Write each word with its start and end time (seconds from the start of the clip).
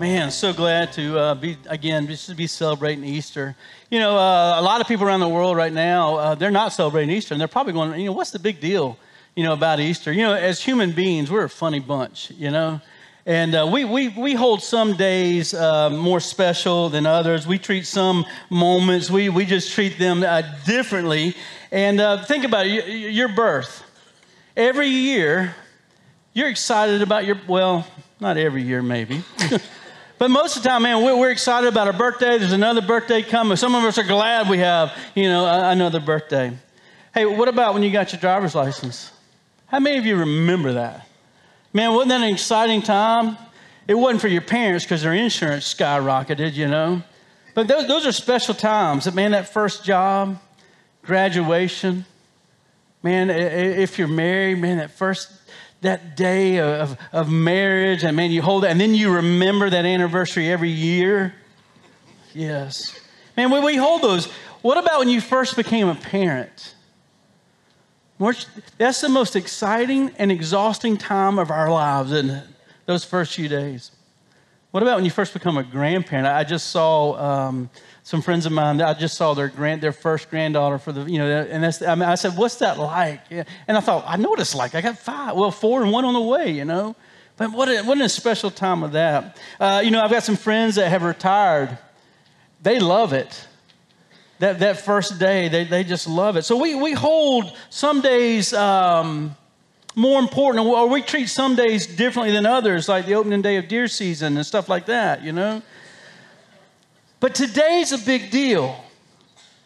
Man, 0.00 0.30
so 0.30 0.52
glad 0.52 0.92
to 0.92 1.18
uh, 1.18 1.34
be 1.34 1.56
again 1.66 2.06
just 2.06 2.28
to 2.28 2.36
be 2.36 2.46
celebrating 2.46 3.02
Easter. 3.02 3.56
You 3.90 3.98
know, 3.98 4.16
uh, 4.16 4.60
a 4.60 4.62
lot 4.62 4.80
of 4.80 4.86
people 4.86 5.04
around 5.04 5.18
the 5.18 5.28
world 5.28 5.56
right 5.56 5.72
now 5.72 6.14
uh, 6.14 6.34
they're 6.36 6.52
not 6.52 6.72
celebrating 6.72 7.10
Easter, 7.10 7.34
and 7.34 7.40
they're 7.40 7.48
probably 7.48 7.72
going, 7.72 7.98
you 7.98 8.06
know, 8.06 8.12
what's 8.12 8.30
the 8.30 8.38
big 8.38 8.60
deal, 8.60 8.96
you 9.34 9.42
know, 9.42 9.54
about 9.54 9.80
Easter? 9.80 10.12
You 10.12 10.22
know, 10.22 10.34
as 10.34 10.62
human 10.62 10.92
beings, 10.92 11.32
we're 11.32 11.42
a 11.42 11.50
funny 11.50 11.80
bunch, 11.80 12.30
you 12.30 12.52
know, 12.52 12.80
and 13.26 13.56
uh, 13.56 13.68
we 13.72 13.84
we 13.84 14.10
we 14.10 14.34
hold 14.34 14.62
some 14.62 14.96
days 14.96 15.52
uh, 15.52 15.90
more 15.90 16.20
special 16.20 16.88
than 16.90 17.04
others. 17.04 17.48
We 17.48 17.58
treat 17.58 17.84
some 17.84 18.24
moments 18.50 19.10
we 19.10 19.28
we 19.30 19.46
just 19.46 19.72
treat 19.72 19.98
them 19.98 20.22
uh, 20.22 20.42
differently. 20.64 21.34
And 21.72 22.24
think 22.26 22.44
about 22.44 22.66
it, 22.66 22.88
your 22.88 23.28
birth. 23.28 23.82
Every 24.56 24.88
year, 24.88 25.56
you're 26.34 26.48
excited 26.48 27.02
about 27.02 27.26
your 27.26 27.40
well, 27.48 27.84
not 28.20 28.36
every 28.36 28.62
year 28.62 28.80
maybe. 28.80 29.24
But 30.18 30.30
most 30.32 30.56
of 30.56 30.64
the 30.64 30.68
time, 30.68 30.82
man, 30.82 31.02
we're, 31.02 31.30
excited 31.30 31.68
about 31.68 31.86
our 31.86 31.92
birthday. 31.92 32.38
There's 32.38 32.52
another 32.52 32.80
birthday 32.80 33.22
coming. 33.22 33.56
Some 33.56 33.76
of 33.76 33.84
us 33.84 33.98
are 33.98 34.02
glad 34.02 34.48
we 34.48 34.58
have, 34.58 34.92
you 35.14 35.24
know, 35.24 35.46
another 35.46 36.00
birthday. 36.00 36.52
Hey, 37.14 37.24
what 37.24 37.48
about 37.48 37.74
when 37.74 37.84
you 37.84 37.92
got 37.92 38.12
your 38.12 38.20
driver's 38.20 38.54
license? 38.54 39.12
How 39.66 39.78
many 39.78 39.98
of 39.98 40.06
you 40.06 40.16
remember 40.16 40.72
that? 40.72 41.06
Man, 41.72 41.92
wasn't 41.92 42.08
that 42.10 42.22
an 42.22 42.32
exciting 42.32 42.82
time? 42.82 43.36
It 43.86 43.94
wasn't 43.94 44.20
for 44.20 44.28
your 44.28 44.42
parents 44.42 44.84
because 44.84 45.02
their 45.02 45.14
insurance 45.14 45.72
skyrocketed, 45.72 46.54
you 46.54 46.66
know. 46.66 47.02
But 47.54 47.68
those, 47.68 47.86
those 47.86 48.06
are 48.06 48.12
special 48.12 48.54
times. 48.54 49.12
Man, 49.14 49.30
that 49.32 49.52
first 49.52 49.84
job, 49.84 50.40
graduation. 51.02 52.04
Man, 53.02 53.30
if 53.30 53.98
you're 53.98 54.08
married, 54.08 54.58
man, 54.58 54.78
that 54.78 54.90
first 54.90 55.30
that 55.80 56.16
day 56.16 56.58
of, 56.58 56.98
of 57.12 57.30
marriage, 57.30 58.04
and 58.04 58.16
man, 58.16 58.30
you 58.30 58.42
hold 58.42 58.64
it, 58.64 58.70
and 58.70 58.80
then 58.80 58.94
you 58.94 59.12
remember 59.14 59.70
that 59.70 59.84
anniversary 59.84 60.50
every 60.50 60.70
year. 60.70 61.34
Yes. 62.34 62.98
Man, 63.36 63.50
we, 63.50 63.60
we 63.60 63.76
hold 63.76 64.02
those. 64.02 64.26
What 64.62 64.76
about 64.78 64.98
when 64.98 65.08
you 65.08 65.20
first 65.20 65.56
became 65.56 65.88
a 65.88 65.94
parent? 65.94 66.74
That's 68.78 69.00
the 69.00 69.08
most 69.08 69.36
exciting 69.36 70.10
and 70.18 70.32
exhausting 70.32 70.96
time 70.96 71.38
of 71.38 71.50
our 71.50 71.70
lives, 71.70 72.10
isn't 72.10 72.30
it? 72.30 72.44
Those 72.86 73.04
first 73.04 73.34
few 73.34 73.48
days. 73.48 73.92
What 74.72 74.82
about 74.82 74.96
when 74.96 75.04
you 75.04 75.10
first 75.10 75.32
become 75.32 75.56
a 75.56 75.62
grandparent? 75.62 76.26
I 76.26 76.44
just 76.44 76.70
saw 76.70 77.14
um, 77.14 77.70
some 78.08 78.22
friends 78.22 78.46
of 78.46 78.52
mine, 78.52 78.80
I 78.80 78.94
just 78.94 79.18
saw 79.18 79.34
their 79.34 79.48
grand, 79.48 79.82
their 79.82 79.92
first 79.92 80.30
granddaughter 80.30 80.78
for 80.78 80.92
the, 80.92 81.02
you 81.04 81.18
know, 81.18 81.26
and 81.26 81.62
that's, 81.62 81.82
I, 81.82 81.94
mean, 81.94 82.08
I 82.08 82.14
said, 82.14 82.38
what's 82.38 82.54
that 82.54 82.78
like? 82.78 83.20
And 83.30 83.76
I 83.76 83.80
thought, 83.80 84.02
I 84.06 84.16
know 84.16 84.30
what 84.30 84.40
it's 84.40 84.54
like. 84.54 84.74
I 84.74 84.80
got 84.80 84.96
five, 84.96 85.36
well, 85.36 85.50
four 85.50 85.82
and 85.82 85.92
one 85.92 86.06
on 86.06 86.14
the 86.14 86.22
way, 86.22 86.50
you 86.50 86.64
know. 86.64 86.96
But 87.36 87.52
what 87.52 87.68
a, 87.68 87.82
what 87.82 88.00
a 88.00 88.08
special 88.08 88.50
time 88.50 88.82
of 88.82 88.92
that. 88.92 89.36
Uh, 89.60 89.82
you 89.84 89.90
know, 89.90 90.02
I've 90.02 90.10
got 90.10 90.22
some 90.22 90.36
friends 90.36 90.76
that 90.76 90.88
have 90.88 91.02
retired. 91.02 91.76
They 92.62 92.78
love 92.78 93.12
it. 93.12 93.46
That, 94.38 94.60
that 94.60 94.80
first 94.80 95.18
day, 95.18 95.48
they, 95.48 95.64
they 95.64 95.84
just 95.84 96.08
love 96.08 96.38
it. 96.38 96.46
So 96.46 96.56
we, 96.56 96.74
we 96.76 96.94
hold 96.94 97.54
some 97.68 98.00
days 98.00 98.54
um, 98.54 99.36
more 99.94 100.18
important, 100.18 100.64
or 100.64 100.88
we 100.88 101.02
treat 101.02 101.28
some 101.28 101.56
days 101.56 101.86
differently 101.86 102.32
than 102.32 102.46
others, 102.46 102.88
like 102.88 103.04
the 103.04 103.16
opening 103.16 103.42
day 103.42 103.56
of 103.56 103.68
deer 103.68 103.86
season 103.86 104.38
and 104.38 104.46
stuff 104.46 104.66
like 104.66 104.86
that, 104.86 105.22
you 105.22 105.32
know. 105.32 105.60
But 107.20 107.34
today's 107.34 107.92
a 107.92 107.98
big 107.98 108.30
deal. 108.30 108.84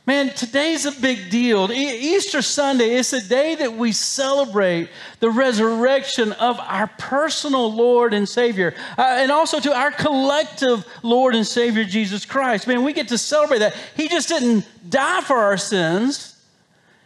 Man, 0.05 0.31
today's 0.31 0.85
a 0.85 0.91
big 0.91 1.31
deal. 1.31 1.71
Easter 1.71 2.43
Sunday 2.43 2.95
is 2.95 3.13
a 3.13 3.21
day 3.21 3.55
that 3.55 3.75
we 3.75 3.93
celebrate 3.93 4.89
the 5.21 5.31
resurrection 5.31 6.33
of 6.33 6.59
our 6.59 6.89
personal 6.99 7.73
Lord 7.73 8.13
and 8.13 8.29
Savior, 8.29 8.75
uh, 8.99 9.19
and 9.21 9.31
also 9.31 9.61
to 9.61 9.73
our 9.73 9.93
collective 9.93 10.85
Lord 11.05 11.37
and 11.37 11.47
Savior, 11.47 11.85
Jesus 11.85 12.25
Christ. 12.25 12.67
Man, 12.67 12.83
we 12.83 12.93
get 12.93 13.09
to 13.09 13.19
celebrate 13.19 13.61
that. 13.61 13.77
He 13.97 14.09
just 14.09 14.29
didn't 14.29 14.67
die 14.91 15.21
for 15.21 15.37
our 15.37 15.57
sins. 15.57 16.37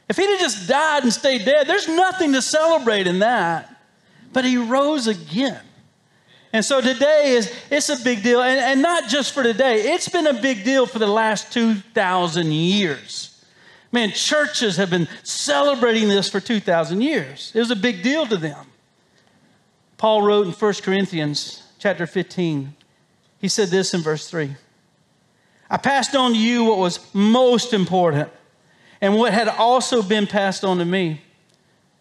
If 0.09 0.17
He'd 0.17 0.31
have 0.31 0.41
just 0.41 0.67
died 0.67 1.03
and 1.03 1.13
stayed 1.13 1.45
dead, 1.45 1.67
there's 1.67 1.89
nothing 1.89 2.33
to 2.33 2.41
celebrate 2.41 3.07
in 3.07 3.19
that. 3.19 3.77
But 4.33 4.47
He 4.47 4.57
rose 4.57 5.07
again. 5.07 5.61
And 6.53 6.65
so 6.65 6.81
today 6.81 7.33
is 7.33 7.53
it's 7.71 7.89
a 7.89 8.03
big 8.03 8.23
deal, 8.23 8.41
and, 8.41 8.59
and 8.59 8.83
not 8.83 9.09
just 9.09 9.33
for 9.33 9.43
today. 9.43 9.93
It's 9.93 10.09
been 10.09 10.27
a 10.27 10.41
big 10.41 10.65
deal 10.65 10.87
for 10.87 10.99
the 10.99 11.07
last 11.07 11.53
2,000 11.53 12.53
years. 12.53 13.45
Man, 13.93 14.11
churches 14.13 14.77
have 14.77 14.91
been 14.91 15.09
celebrating 15.23 16.09
this 16.09 16.29
for 16.29 16.41
2,000 16.41 17.01
years. 17.01 17.53
It 17.55 17.59
was 17.59 17.71
a 17.71 17.77
big 17.77 18.03
deal 18.03 18.27
to 18.27 18.37
them. 18.37 18.67
Paul 19.97 20.23
wrote 20.23 20.47
in 20.47 20.53
1 20.53 20.75
Corinthians 20.83 21.63
chapter 21.79 22.07
15, 22.07 22.75
he 23.39 23.49
said 23.49 23.69
this 23.69 23.95
in 23.95 24.01
verse 24.03 24.29
3 24.29 24.57
I 25.69 25.77
passed 25.77 26.15
on 26.15 26.33
to 26.33 26.39
you 26.39 26.65
what 26.65 26.79
was 26.79 27.01
most 27.15 27.73
important 27.73 28.31
and 29.01 29.15
what 29.15 29.33
had 29.33 29.49
also 29.49 30.03
been 30.03 30.27
passed 30.27 30.65
on 30.65 30.79
to 30.79 30.85
me 30.85 31.21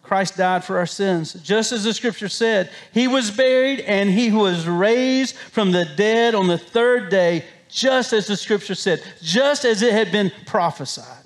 Christ 0.06 0.36
died 0.36 0.64
for 0.64 0.78
our 0.78 0.86
sins. 0.86 1.34
Just 1.34 1.72
as 1.72 1.84
the 1.84 1.92
scripture 1.92 2.28
said, 2.28 2.70
he 2.92 3.08
was 3.08 3.30
buried 3.30 3.80
and 3.80 4.08
he 4.08 4.30
was 4.30 4.66
raised 4.66 5.36
from 5.36 5.72
the 5.72 5.84
dead 5.84 6.34
on 6.34 6.46
the 6.46 6.58
third 6.58 7.10
day, 7.10 7.44
just 7.68 8.12
as 8.12 8.26
the 8.26 8.36
scripture 8.36 8.76
said, 8.76 9.02
just 9.20 9.64
as 9.64 9.82
it 9.82 9.92
had 9.92 10.12
been 10.12 10.30
prophesied. 10.46 11.24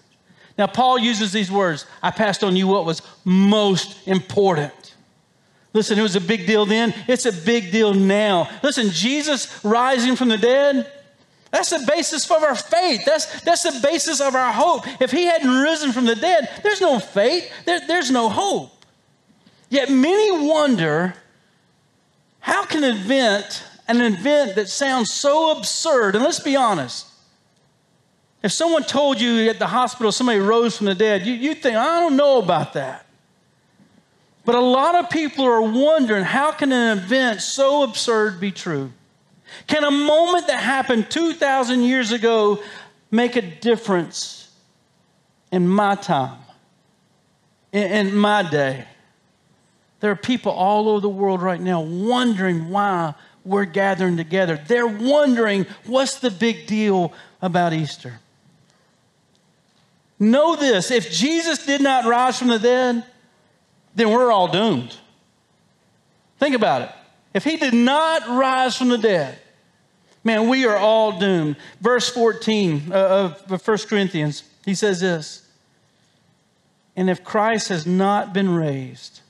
Now, 0.57 0.67
Paul 0.67 0.99
uses 0.99 1.33
these 1.33 1.51
words 1.51 1.87
I 2.03 2.11
passed 2.11 2.43
on 2.43 2.57
you 2.57 2.67
what 2.67 2.87
was 2.87 3.03
most 3.25 4.07
important. 4.09 4.95
Listen, 5.73 5.99
it 5.99 6.03
was 6.03 6.17
a 6.17 6.21
big 6.21 6.47
deal 6.47 6.67
then, 6.67 6.95
it's 7.07 7.27
a 7.27 7.33
big 7.33 7.71
deal 7.71 7.95
now. 7.95 8.49
Listen, 8.63 8.91
Jesus 8.91 9.63
rising 9.65 10.17
from 10.17 10.29
the 10.29 10.39
dead, 10.39 10.91
that's 11.51 11.71
the 11.71 11.85
basis 11.87 12.31
of 12.31 12.43
our 12.43 12.55
faith. 12.55 13.05
That's, 13.05 13.41
that's 13.43 13.65
the 13.65 13.81
basis 13.83 14.21
of 14.21 14.35
our 14.35 14.53
hope. 14.53 14.85
If 15.01 15.11
he 15.11 15.25
hadn't 15.25 15.51
risen 15.51 15.93
from 15.93 16.05
the 16.05 16.15
dead, 16.15 16.49
there's 16.63 16.81
no 16.81 16.99
faith, 16.99 17.51
there, 17.65 17.81
there's 17.87 18.11
no 18.11 18.29
hope. 18.29 18.73
Yet 19.69 19.91
many 19.91 20.47
wonder 20.47 21.15
how 22.41 22.65
can 22.65 22.85
an 22.85 22.97
event, 22.97 23.65
an 23.89 24.01
event 24.01 24.55
that 24.57 24.69
sounds 24.69 25.13
so 25.13 25.57
absurd, 25.57 26.15
and 26.15 26.25
let's 26.25 26.41
be 26.41 26.57
honest, 26.57 27.07
if 28.43 28.53
someone 28.53 28.85
told 28.85 29.21
you 29.21 29.51
at 29.51 29.59
the 29.59 29.67
hospital 29.67 30.13
somebody 30.13 30.39
rose 30.39 30.77
from 30.77 30.87
the 30.87 30.95
dead, 30.95 31.27
you, 31.27 31.35
you 31.35 31.55
think, 31.55 31.77
I 31.77 32.01
don't 32.01 32.17
know 32.17 32.39
about 32.39 32.73
that. 32.75 33.07
But 34.45 34.55
a 34.55 34.61
lot 34.61 34.95
of 34.95 35.11
people 35.11 35.45
are 35.45 35.61
wondering 35.61 36.25
how 36.25 36.53
can 36.53 36.73
an 36.73 36.97
event 36.97 37.43
so 37.43 37.83
absurd 37.83 38.41
be 38.41 38.51
true? 38.51 38.93
Can 39.67 39.85
a 39.85 39.91
moment 39.91 40.47
that 40.47 40.61
happened 40.61 41.11
2,000 41.11 41.83
years 41.83 42.13
ago 42.13 42.63
make 43.11 43.37
a 43.37 43.43
difference 43.43 44.51
in 45.51 45.69
my 45.69 45.95
time, 45.95 46.39
in, 47.73 48.09
in 48.09 48.15
my 48.15 48.49
day? 48.49 48.87
There 50.01 50.11
are 50.11 50.17
people 50.17 50.53
all 50.53 50.89
over 50.89 51.01
the 51.01 51.09
world 51.09 51.43
right 51.43 51.61
now 51.61 51.81
wondering 51.81 52.71
why 52.71 53.15
we're 53.45 53.67
gathering 53.67 54.17
together. 54.17 54.61
They're 54.67 54.87
wondering 54.87 55.67
what's 55.87 56.21
the 56.21 56.31
big 56.31 56.67
deal 56.67 57.13
about 57.43 57.73
Easter. 57.73 58.21
Know 60.19 60.57
this 60.57 60.91
if 60.91 61.11
Jesus 61.11 61.65
did 61.65 61.81
not 61.81 62.05
rise 62.05 62.39
from 62.39 62.49
the 62.49 62.59
dead, 62.59 63.05
then 63.95 64.11
we're 64.11 64.31
all 64.31 64.49
doomed. 64.49 64.97
Think 66.39 66.55
about 66.55 66.83
it. 66.83 66.91
If 67.33 67.45
he 67.45 67.57
did 67.57 67.75
not 67.75 68.29
rise 68.29 68.77
from 68.77 68.89
the 68.89 68.99
dead, 68.99 69.39
man, 70.25 70.49
we 70.49 70.67
are 70.67 70.77
all 70.77 71.19
doomed. 71.19 71.57
Verse 71.81 72.09
14 72.09 72.91
uh, 72.91 73.35
of 73.49 73.67
1 73.67 73.79
Corinthians, 73.89 74.43
he 74.65 74.75
says 74.75 75.01
this 75.01 75.47
And 76.97 77.09
if 77.09 77.23
Christ 77.23 77.69
has 77.69 77.87
not 77.87 78.33
been 78.33 78.55
raised, 78.55 79.21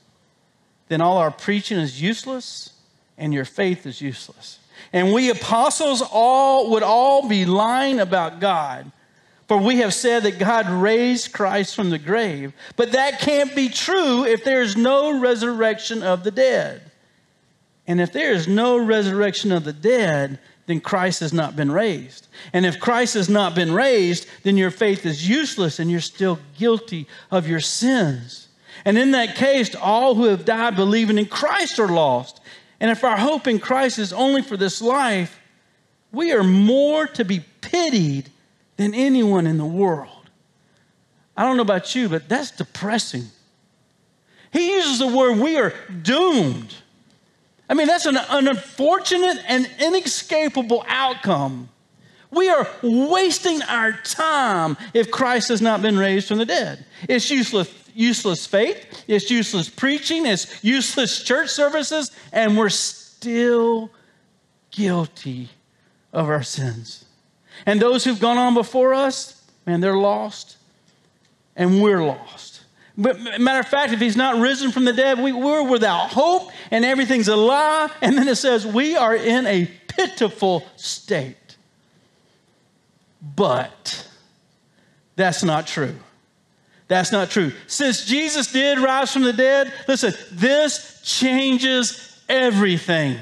then 0.87 1.01
all 1.01 1.17
our 1.17 1.31
preaching 1.31 1.77
is 1.77 2.01
useless 2.01 2.73
and 3.17 3.33
your 3.33 3.45
faith 3.45 3.85
is 3.85 4.01
useless. 4.01 4.59
And 4.91 5.13
we 5.13 5.29
apostles 5.29 6.01
all 6.01 6.71
would 6.71 6.83
all 6.83 7.29
be 7.29 7.45
lying 7.45 7.99
about 7.99 8.39
God. 8.39 8.91
For 9.47 9.57
we 9.57 9.77
have 9.77 9.93
said 9.93 10.23
that 10.23 10.39
God 10.39 10.69
raised 10.69 11.33
Christ 11.33 11.75
from 11.75 11.89
the 11.89 11.99
grave. 11.99 12.53
But 12.77 12.93
that 12.93 13.19
can't 13.19 13.53
be 13.53 13.69
true 13.69 14.23
if 14.23 14.43
there 14.43 14.61
is 14.61 14.77
no 14.77 15.19
resurrection 15.19 16.03
of 16.03 16.23
the 16.23 16.31
dead. 16.31 16.90
And 17.91 17.99
if 17.99 18.13
there 18.13 18.31
is 18.31 18.47
no 18.47 18.77
resurrection 18.77 19.51
of 19.51 19.65
the 19.65 19.73
dead, 19.73 20.39
then 20.65 20.79
Christ 20.79 21.19
has 21.19 21.33
not 21.33 21.57
been 21.57 21.69
raised. 21.69 22.25
And 22.53 22.65
if 22.65 22.79
Christ 22.79 23.15
has 23.15 23.27
not 23.27 23.53
been 23.53 23.73
raised, 23.73 24.27
then 24.43 24.55
your 24.55 24.71
faith 24.71 25.05
is 25.05 25.27
useless 25.27 25.77
and 25.77 25.91
you're 25.91 25.99
still 25.99 26.39
guilty 26.57 27.05
of 27.31 27.49
your 27.49 27.59
sins. 27.59 28.47
And 28.85 28.97
in 28.97 29.11
that 29.11 29.35
case, 29.35 29.75
all 29.75 30.15
who 30.15 30.27
have 30.27 30.45
died 30.45 30.77
believing 30.77 31.17
in 31.17 31.25
Christ 31.25 31.79
are 31.79 31.89
lost. 31.89 32.39
And 32.79 32.89
if 32.89 33.03
our 33.03 33.17
hope 33.17 33.45
in 33.45 33.59
Christ 33.59 33.99
is 33.99 34.13
only 34.13 34.41
for 34.41 34.55
this 34.55 34.81
life, 34.81 35.37
we 36.13 36.31
are 36.31 36.45
more 36.45 37.07
to 37.07 37.25
be 37.25 37.43
pitied 37.59 38.29
than 38.77 38.93
anyone 38.93 39.45
in 39.45 39.57
the 39.57 39.65
world. 39.65 40.29
I 41.35 41.43
don't 41.43 41.57
know 41.57 41.63
about 41.63 41.93
you, 41.93 42.07
but 42.07 42.29
that's 42.29 42.51
depressing. 42.51 43.25
He 44.53 44.75
uses 44.75 44.99
the 44.99 45.07
word 45.07 45.39
we 45.39 45.57
are 45.57 45.73
doomed. 46.01 46.73
I 47.71 47.73
mean, 47.73 47.87
that's 47.87 48.05
an, 48.05 48.17
an 48.17 48.49
unfortunate 48.49 49.37
and 49.47 49.65
inescapable 49.79 50.83
outcome. 50.89 51.69
We 52.29 52.49
are 52.49 52.69
wasting 52.83 53.61
our 53.63 53.93
time 53.93 54.75
if 54.93 55.09
Christ 55.09 55.47
has 55.47 55.61
not 55.61 55.81
been 55.81 55.97
raised 55.97 56.27
from 56.27 56.39
the 56.39 56.45
dead. 56.45 56.83
It's 57.07 57.31
useless, 57.31 57.73
useless 57.95 58.45
faith, 58.45 59.05
it's 59.07 59.31
useless 59.31 59.69
preaching, 59.69 60.25
it's 60.25 60.61
useless 60.61 61.23
church 61.23 61.47
services, 61.47 62.11
and 62.33 62.57
we're 62.57 62.67
still 62.67 63.89
guilty 64.71 65.47
of 66.11 66.27
our 66.27 66.43
sins. 66.43 67.05
And 67.65 67.81
those 67.81 68.03
who've 68.03 68.19
gone 68.19 68.37
on 68.37 68.53
before 68.53 68.93
us, 68.93 69.41
man, 69.65 69.79
they're 69.79 69.95
lost, 69.95 70.57
and 71.55 71.81
we're 71.81 72.03
lost. 72.03 72.50
But 72.97 73.39
matter 73.39 73.59
of 73.59 73.67
fact, 73.67 73.93
if 73.93 73.99
he's 73.99 74.17
not 74.17 74.39
risen 74.39 74.71
from 74.71 74.85
the 74.85 74.93
dead, 74.93 75.19
we, 75.19 75.31
we're 75.31 75.63
without 75.63 76.09
hope, 76.09 76.51
and 76.71 76.83
everything's 76.83 77.27
a 77.27 77.35
lie. 77.35 77.89
And 78.01 78.17
then 78.17 78.27
it 78.27 78.35
says 78.35 78.65
we 78.65 78.95
are 78.95 79.15
in 79.15 79.47
a 79.47 79.69
pitiful 79.87 80.65
state. 80.75 81.37
But 83.21 84.07
that's 85.15 85.43
not 85.43 85.67
true. 85.67 85.95
That's 86.87 87.11
not 87.11 87.29
true. 87.29 87.53
Since 87.67 88.05
Jesus 88.05 88.51
did 88.51 88.79
rise 88.79 89.13
from 89.13 89.23
the 89.23 89.31
dead, 89.31 89.71
listen, 89.87 90.13
this 90.33 90.99
changes 91.03 92.19
everything. 92.27 93.17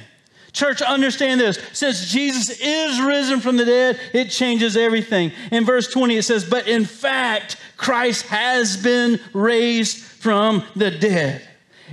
Church, 0.52 0.82
understand 0.82 1.40
this. 1.40 1.60
Since 1.74 2.12
Jesus 2.12 2.60
is 2.60 3.00
risen 3.00 3.40
from 3.40 3.58
the 3.58 3.66
dead, 3.66 4.00
it 4.14 4.32
changes 4.32 4.76
everything. 4.76 5.32
In 5.52 5.66
verse 5.66 5.88
20, 5.88 6.18
it 6.18 6.24
says, 6.24 6.44
But 6.50 6.68
in 6.68 6.86
fact, 6.86 7.58
Christ 7.80 8.26
has 8.26 8.76
been 8.76 9.22
raised 9.32 10.00
from 10.00 10.64
the 10.76 10.92
dead. 10.92 11.42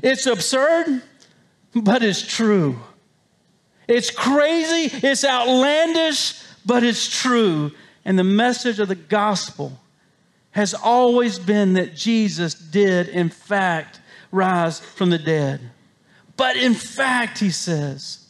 It's 0.03 0.27
absurd, 0.27 1.01
but 1.77 2.03
it's 2.03 2.27
true. 2.27 2.81
It's 3.87 4.11
crazy, 4.11 4.91
it's 5.07 5.25
outlandish, 5.25 6.43
but 6.67 6.83
it's 6.83 7.09
true. 7.09 7.71
And 8.05 8.19
the 8.19 8.25
message 8.25 8.81
of 8.81 8.89
the 8.89 8.97
gospel 8.97 9.79
has 10.51 10.75
always 10.75 11.39
been 11.39 11.75
that 11.75 11.95
Jesus 11.95 12.55
did, 12.55 13.09
in 13.09 13.29
fact, 13.29 14.01
rise 14.33 14.81
from 14.81 15.11
the 15.11 15.19
dead. 15.19 15.61
But 16.37 16.57
in 16.57 16.75
fact, 16.75 17.39
he 17.39 17.51
says, 17.51 18.27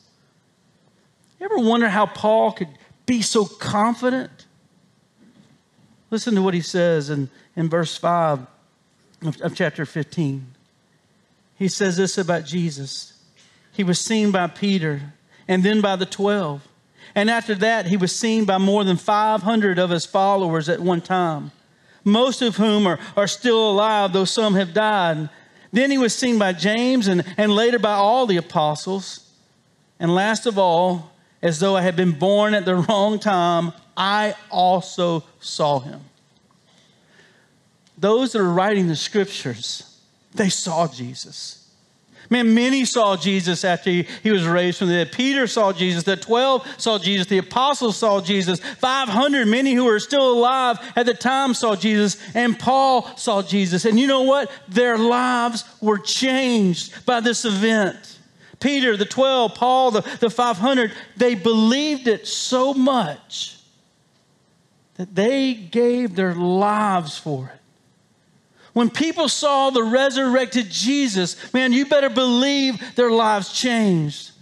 you 1.41 1.47
ever 1.47 1.57
wonder 1.57 1.89
how 1.89 2.05
Paul 2.05 2.53
could 2.53 2.69
be 3.07 3.23
so 3.23 3.47
confident? 3.47 4.36
Listen 6.11 6.35
to 6.35 6.43
what 6.43 6.55
he 6.55 6.61
says 6.61 7.11
in, 7.11 7.29
in 7.57 7.69
verse 7.69 7.97
5 7.97 8.47
of, 9.23 9.41
of 9.41 9.55
chapter 9.55 9.85
15. 9.85 10.55
He 11.57 11.69
says 11.69 11.97
this 11.97 12.19
about 12.19 12.45
Jesus 12.45 13.15
He 13.73 13.83
was 13.83 13.99
seen 13.99 14.31
by 14.31 14.47
Peter 14.47 15.15
and 15.49 15.63
then 15.63 15.81
by 15.81 15.97
the 15.97 16.07
12. 16.07 16.67
And 17.15 17.31
after 17.31 17.55
that, 17.57 17.87
he 17.87 17.97
was 17.97 18.15
seen 18.15 18.45
by 18.45 18.59
more 18.59 18.85
than 18.85 18.97
500 18.97 19.79
of 19.79 19.91
his 19.91 20.05
followers 20.05 20.69
at 20.69 20.81
one 20.81 21.01
time, 21.01 21.53
most 22.05 22.43
of 22.43 22.57
whom 22.57 22.87
are, 22.87 22.99
are 23.17 23.29
still 23.29 23.71
alive, 23.71 24.13
though 24.13 24.25
some 24.25 24.55
have 24.55 24.75
died. 24.75 25.29
Then 25.73 25.91
he 25.91 25.99
was 25.99 26.15
seen 26.15 26.39
by 26.39 26.53
James 26.53 27.07
and, 27.09 27.25
and 27.37 27.53
later 27.53 27.79
by 27.79 27.95
all 27.95 28.27
the 28.27 28.37
apostles. 28.37 29.31
And 29.99 30.15
last 30.15 30.47
of 30.47 30.59
all, 30.59 31.13
as 31.47 31.61
though 31.61 31.77
I 31.77 31.83
had 31.83 31.95
been 31.95 32.11
born 32.11 32.55
at 32.55 32.65
the 32.65 32.75
wrong 32.75 33.21
time, 33.21 33.73
I 33.97 34.35
also 34.51 35.23
saw 35.39 35.79
him. 35.79 36.01
Those 37.97 38.33
that 38.33 38.41
are 38.41 38.53
writing 38.53 38.89
the 38.89 38.97
scriptures, 38.97 39.97
they 40.35 40.49
saw 40.49 40.89
Jesus. 40.89 41.71
Man, 42.29 42.53
many 42.53 42.85
saw 42.85 43.17
Jesus 43.17 43.65
after 43.65 43.91
he, 43.91 44.09
he, 44.25 44.33
was 44.33 44.45
raised 44.45 44.79
from 44.79 44.89
the 44.89 44.95
dead. 44.95 45.13
Peter 45.13 45.47
saw 45.47 45.73
Jesus. 45.73 46.03
The 46.03 46.17
12 46.17 46.67
saw 46.79 46.99
Jesus. 46.99 47.29
The 47.29 47.39
apostles 47.39 47.97
saw 47.97 48.21
Jesus. 48.21 48.59
500, 48.59 49.47
many 49.47 49.73
who 49.75 49.85
were 49.85 50.01
still 50.01 50.33
alive 50.33 50.79
at 50.97 51.07
the 51.07 51.15
time 51.15 51.55
saw 51.55 51.77
Jesus. 51.77 52.17
And 52.35 52.59
Paul 52.59 53.09
saw 53.17 53.41
Jesus. 53.43 53.85
And 53.85 54.01
you 54.01 54.09
know 54.09 54.23
what? 54.23 54.51
Their 54.67 54.99
lives 54.99 55.65
were 55.81 55.99
changed 55.99 57.07
by 57.07 57.21
this 57.21 57.45
event. 57.45 58.16
Peter, 58.61 58.97
the 58.97 59.05
12, 59.05 59.55
Paul, 59.55 59.91
the, 59.91 60.01
the 60.21 60.31
500, 60.31 60.93
they 61.17 61.35
believed 61.35 62.09
it 62.09 62.27
so 62.27 62.73
much 62.73 63.59
that 64.95 65.15
they 65.15 65.55
gave 65.55 66.15
their 66.15 66.35
lives 66.35 67.19
for 67.19 67.53
it. 67.55 67.61
When 68.73 68.91
people 68.91 69.29
saw 69.29 69.71
the 69.71 69.83
resurrected 69.83 70.71
Jesus, 70.71 71.53
man, 71.55 71.73
you 71.73 71.87
better 71.87 72.11
believe 72.11 72.95
their 72.95 73.11
lives 73.11 73.53
changed. 73.53 74.33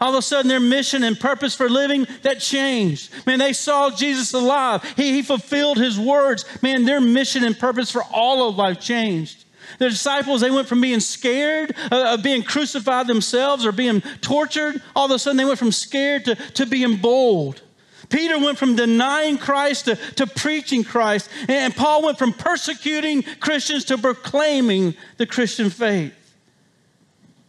All 0.00 0.10
of 0.10 0.18
a 0.18 0.22
sudden, 0.22 0.48
their 0.48 0.60
mission 0.60 1.04
and 1.04 1.18
purpose 1.18 1.54
for 1.54 1.70
living, 1.70 2.06
that 2.22 2.40
changed. 2.40 3.10
Man, 3.26 3.38
they 3.38 3.52
saw 3.52 3.90
Jesus 3.90 4.34
alive. 4.34 4.82
He, 4.96 5.12
he 5.12 5.22
fulfilled 5.22 5.78
his 5.78 5.98
words. 5.98 6.44
Man, 6.62 6.84
their 6.84 7.00
mission 7.00 7.44
and 7.44 7.58
purpose 7.58 7.90
for 7.90 8.02
all 8.12 8.48
of 8.48 8.56
life 8.56 8.80
changed. 8.80 9.45
The 9.78 9.90
disciples, 9.90 10.40
they 10.40 10.50
went 10.50 10.68
from 10.68 10.80
being 10.80 11.00
scared 11.00 11.74
uh, 11.90 12.14
of 12.14 12.22
being 12.22 12.42
crucified 12.42 13.06
themselves 13.06 13.66
or 13.66 13.72
being 13.72 14.00
tortured. 14.20 14.82
All 14.94 15.06
of 15.06 15.10
a 15.10 15.18
sudden, 15.18 15.36
they 15.36 15.44
went 15.44 15.58
from 15.58 15.72
scared 15.72 16.24
to, 16.26 16.34
to 16.34 16.66
being 16.66 16.96
bold. 16.96 17.62
Peter 18.08 18.38
went 18.38 18.58
from 18.58 18.76
denying 18.76 19.38
Christ 19.38 19.86
to, 19.86 19.96
to 20.14 20.26
preaching 20.26 20.84
Christ. 20.84 21.28
And 21.48 21.74
Paul 21.74 22.04
went 22.04 22.18
from 22.18 22.32
persecuting 22.32 23.22
Christians 23.22 23.84
to 23.86 23.98
proclaiming 23.98 24.94
the 25.16 25.26
Christian 25.26 25.70
faith 25.70 26.14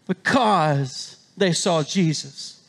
because 0.08 1.18
they 1.36 1.52
saw 1.52 1.84
Jesus. 1.84 2.62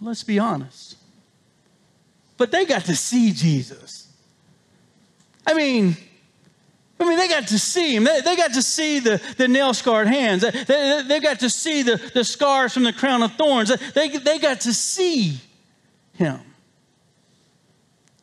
Let's 0.00 0.24
be 0.24 0.38
honest. 0.38 0.96
But 2.36 2.50
they 2.50 2.66
got 2.66 2.84
to 2.86 2.96
see 2.96 3.32
Jesus. 3.32 4.08
I 5.46 5.54
mean, 5.54 5.96
I 6.98 7.04
mean, 7.04 7.18
they 7.18 7.28
got 7.28 7.48
to 7.48 7.58
see 7.58 7.94
him. 7.94 8.04
They, 8.04 8.20
they 8.22 8.36
got 8.36 8.54
to 8.54 8.62
see 8.62 9.00
the, 9.00 9.20
the 9.36 9.48
nail 9.48 9.74
scarred 9.74 10.08
hands. 10.08 10.42
They, 10.42 10.50
they, 10.50 11.02
they, 11.06 11.20
got 11.20 11.40
to 11.40 11.50
see 11.50 11.82
the, 11.82 11.96
the 12.14 12.24
scars 12.24 12.72
from 12.72 12.84
the 12.84 12.92
crown 12.92 13.22
of 13.22 13.32
thorns. 13.34 13.70
They, 13.92 14.08
they 14.08 14.38
got 14.38 14.62
to 14.62 14.72
see 14.72 15.38
him. 16.14 16.40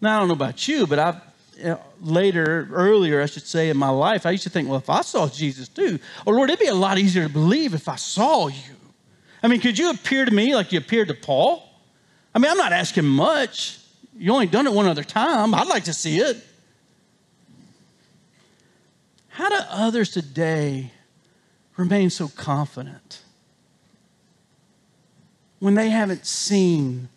Now, 0.01 0.17
I 0.17 0.19
don't 0.19 0.27
know 0.27 0.33
about 0.33 0.67
you, 0.67 0.87
but 0.87 0.99
I've 0.99 1.21
you 1.57 1.65
know, 1.65 1.81
later, 2.01 2.67
earlier, 2.71 3.21
I 3.21 3.25
should 3.27 3.45
say, 3.45 3.69
in 3.69 3.77
my 3.77 3.89
life, 3.89 4.25
I 4.25 4.31
used 4.31 4.43
to 4.43 4.49
think, 4.49 4.67
well, 4.67 4.79
if 4.79 4.89
I 4.89 5.01
saw 5.01 5.29
Jesus 5.29 5.67
too, 5.67 5.99
oh 6.25 6.31
Lord, 6.31 6.49
it'd 6.49 6.59
be 6.59 6.67
a 6.67 6.75
lot 6.75 6.97
easier 6.97 7.23
to 7.23 7.29
believe 7.29 7.73
if 7.73 7.87
I 7.87 7.95
saw 7.95 8.47
you. 8.47 8.75
I 9.41 9.47
mean, 9.47 9.61
could 9.61 9.77
you 9.77 9.89
appear 9.91 10.25
to 10.25 10.31
me 10.31 10.55
like 10.55 10.71
you 10.71 10.79
appeared 10.79 11.09
to 11.09 11.13
Paul? 11.13 11.63
I 12.33 12.39
mean, 12.39 12.49
I'm 12.49 12.57
not 12.57 12.73
asking 12.73 13.05
much. 13.05 13.79
You 14.17 14.33
only 14.33 14.47
done 14.47 14.67
it 14.67 14.73
one 14.73 14.87
other 14.87 15.03
time. 15.03 15.53
I'd 15.53 15.67
like 15.67 15.85
to 15.85 15.93
see 15.93 16.19
it. 16.19 16.37
How 19.33 19.49
do 19.49 19.57
others 19.67 20.11
today 20.11 20.91
remain 21.75 22.11
so 22.11 22.27
confident 22.27 23.23
when 25.57 25.73
they 25.73 25.89
haven't 25.89 26.27
seen, 26.27 27.09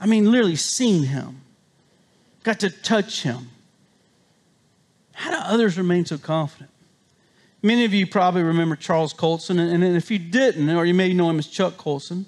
I 0.00 0.06
mean, 0.06 0.30
literally 0.30 0.56
seen 0.56 1.02
him, 1.02 1.42
got 2.44 2.60
to 2.60 2.70
touch 2.70 3.24
him? 3.24 3.50
How 5.12 5.30
do 5.30 5.36
others 5.36 5.76
remain 5.76 6.06
so 6.06 6.16
confident? 6.16 6.70
Many 7.60 7.84
of 7.84 7.92
you 7.92 8.06
probably 8.06 8.42
remember 8.42 8.74
Charles 8.74 9.12
Colson, 9.12 9.58
and 9.58 9.84
if 9.84 10.10
you 10.10 10.18
didn't, 10.18 10.70
or 10.70 10.86
you 10.86 10.94
may 10.94 11.12
know 11.12 11.28
him 11.28 11.38
as 11.38 11.46
Chuck 11.46 11.76
Colson, 11.76 12.24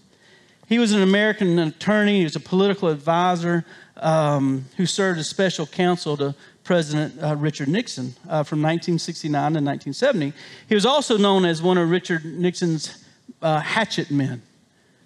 he 0.69 0.79
was 0.79 0.93
an 0.93 1.01
American 1.01 1.59
attorney, 1.59 2.19
he 2.19 2.25
was 2.25 2.37
a 2.37 2.41
political 2.41 2.91
advisor 2.91 3.65
um, 3.97 4.67
who 4.77 4.85
served 4.85 5.19
as 5.19 5.27
special 5.27 5.67
counsel 5.67 6.19
to 6.19 6.35
President 6.71 7.21
uh, 7.21 7.35
Richard 7.35 7.67
Nixon 7.67 8.15
uh, 8.29 8.45
from 8.45 8.63
1969 8.63 9.33
to 9.33 9.59
1970. 9.59 10.33
He 10.69 10.75
was 10.77 10.87
also 10.87 11.19
known 11.19 11.45
as 11.45 11.61
one 11.61 11.77
of 11.77 11.91
Richard 11.91 12.25
Nixon's 12.25 13.05
uh, 13.43 13.59
hatchet 13.59 14.13
men, 14.13 14.41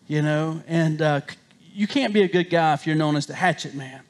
you 0.07 0.21
know, 0.21 0.63
and 0.69 1.01
uh, 1.01 1.23
you 1.73 1.87
can't 1.87 2.13
be 2.13 2.21
a 2.21 2.29
good 2.29 2.51
guy 2.51 2.75
if 2.75 2.87
you're 2.87 2.95
known 2.95 3.17
as 3.17 3.25
the 3.25 3.35
hatchet 3.35 3.75
man. 3.75 4.03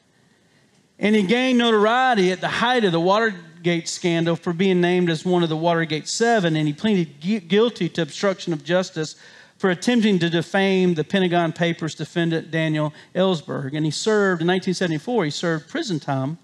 And 0.99 1.15
he 1.15 1.23
gained 1.23 1.59
notoriety 1.59 2.33
at 2.33 2.41
the 2.41 2.49
height 2.49 2.83
of 2.83 2.91
the 2.91 2.99
Watergate 2.99 3.89
scandal 3.89 4.35
for 4.35 4.53
being 4.53 4.81
named 4.81 5.09
as 5.09 5.25
one 5.25 5.45
of 5.45 5.49
the 5.49 5.57
Watergate 5.57 6.09
Seven, 6.09 6.57
and 6.57 6.67
he 6.67 6.73
pleaded 6.73 7.21
guilty 7.47 7.89
to 7.89 8.03
obstruction 8.03 8.53
of 8.53 8.65
justice 8.65 9.15
for 9.59 9.71
attempting 9.71 10.19
to 10.19 10.29
defame 10.29 10.95
the 10.95 11.05
Pentagon 11.05 11.53
Papers 11.53 11.95
defendant 11.95 12.51
Daniel 12.51 12.93
Ellsberg. 13.15 13.77
And 13.77 13.85
he 13.85 13.93
served, 13.93 14.43
in 14.43 14.49
1974, 14.49 15.27
he 15.27 15.31
served 15.31 15.69
prison 15.69 16.01
time 16.01 16.39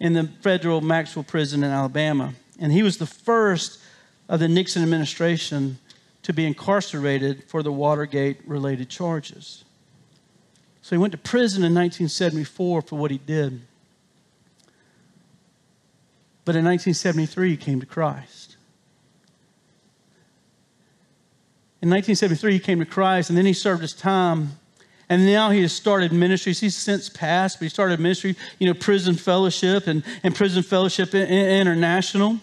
in 0.00 0.12
the 0.12 0.24
federal 0.42 0.80
Maxwell 0.80 1.24
prison 1.24 1.62
in 1.62 1.70
Alabama. 1.70 2.34
And 2.58 2.72
he 2.72 2.82
was 2.82 2.98
the 2.98 3.06
first 3.06 3.80
of 4.28 4.40
the 4.40 4.48
Nixon 4.48 4.82
administration 4.82 5.78
to 6.22 6.32
be 6.32 6.46
incarcerated 6.46 7.44
for 7.44 7.62
the 7.62 7.72
Watergate 7.72 8.38
related 8.46 8.88
charges. 8.88 9.64
So 10.82 10.96
he 10.96 10.98
went 11.00 11.12
to 11.12 11.18
prison 11.18 11.62
in 11.62 11.74
1974 11.74 12.82
for 12.82 12.96
what 12.96 13.10
he 13.10 13.18
did. 13.18 13.62
But 16.44 16.56
in 16.56 16.64
1973, 16.64 17.50
he 17.50 17.56
came 17.56 17.80
to 17.80 17.86
Christ. 17.86 18.56
In 21.80 21.90
1973, 21.90 22.52
he 22.52 22.58
came 22.58 22.78
to 22.80 22.86
Christ, 22.86 23.28
and 23.28 23.36
then 23.36 23.46
he 23.46 23.52
served 23.52 23.82
his 23.82 23.92
time. 23.92 24.58
And 25.08 25.26
now 25.26 25.50
he 25.50 25.62
has 25.62 25.72
started 25.72 26.12
ministries. 26.12 26.60
He's 26.60 26.76
since 26.76 27.08
passed, 27.08 27.58
but 27.58 27.64
he 27.64 27.68
started 27.68 28.00
ministry, 28.00 28.36
you 28.58 28.66
know, 28.66 28.74
Prison 28.74 29.14
Fellowship 29.14 29.86
and, 29.86 30.02
and 30.22 30.34
Prison 30.34 30.62
Fellowship 30.62 31.14
International. 31.14 32.38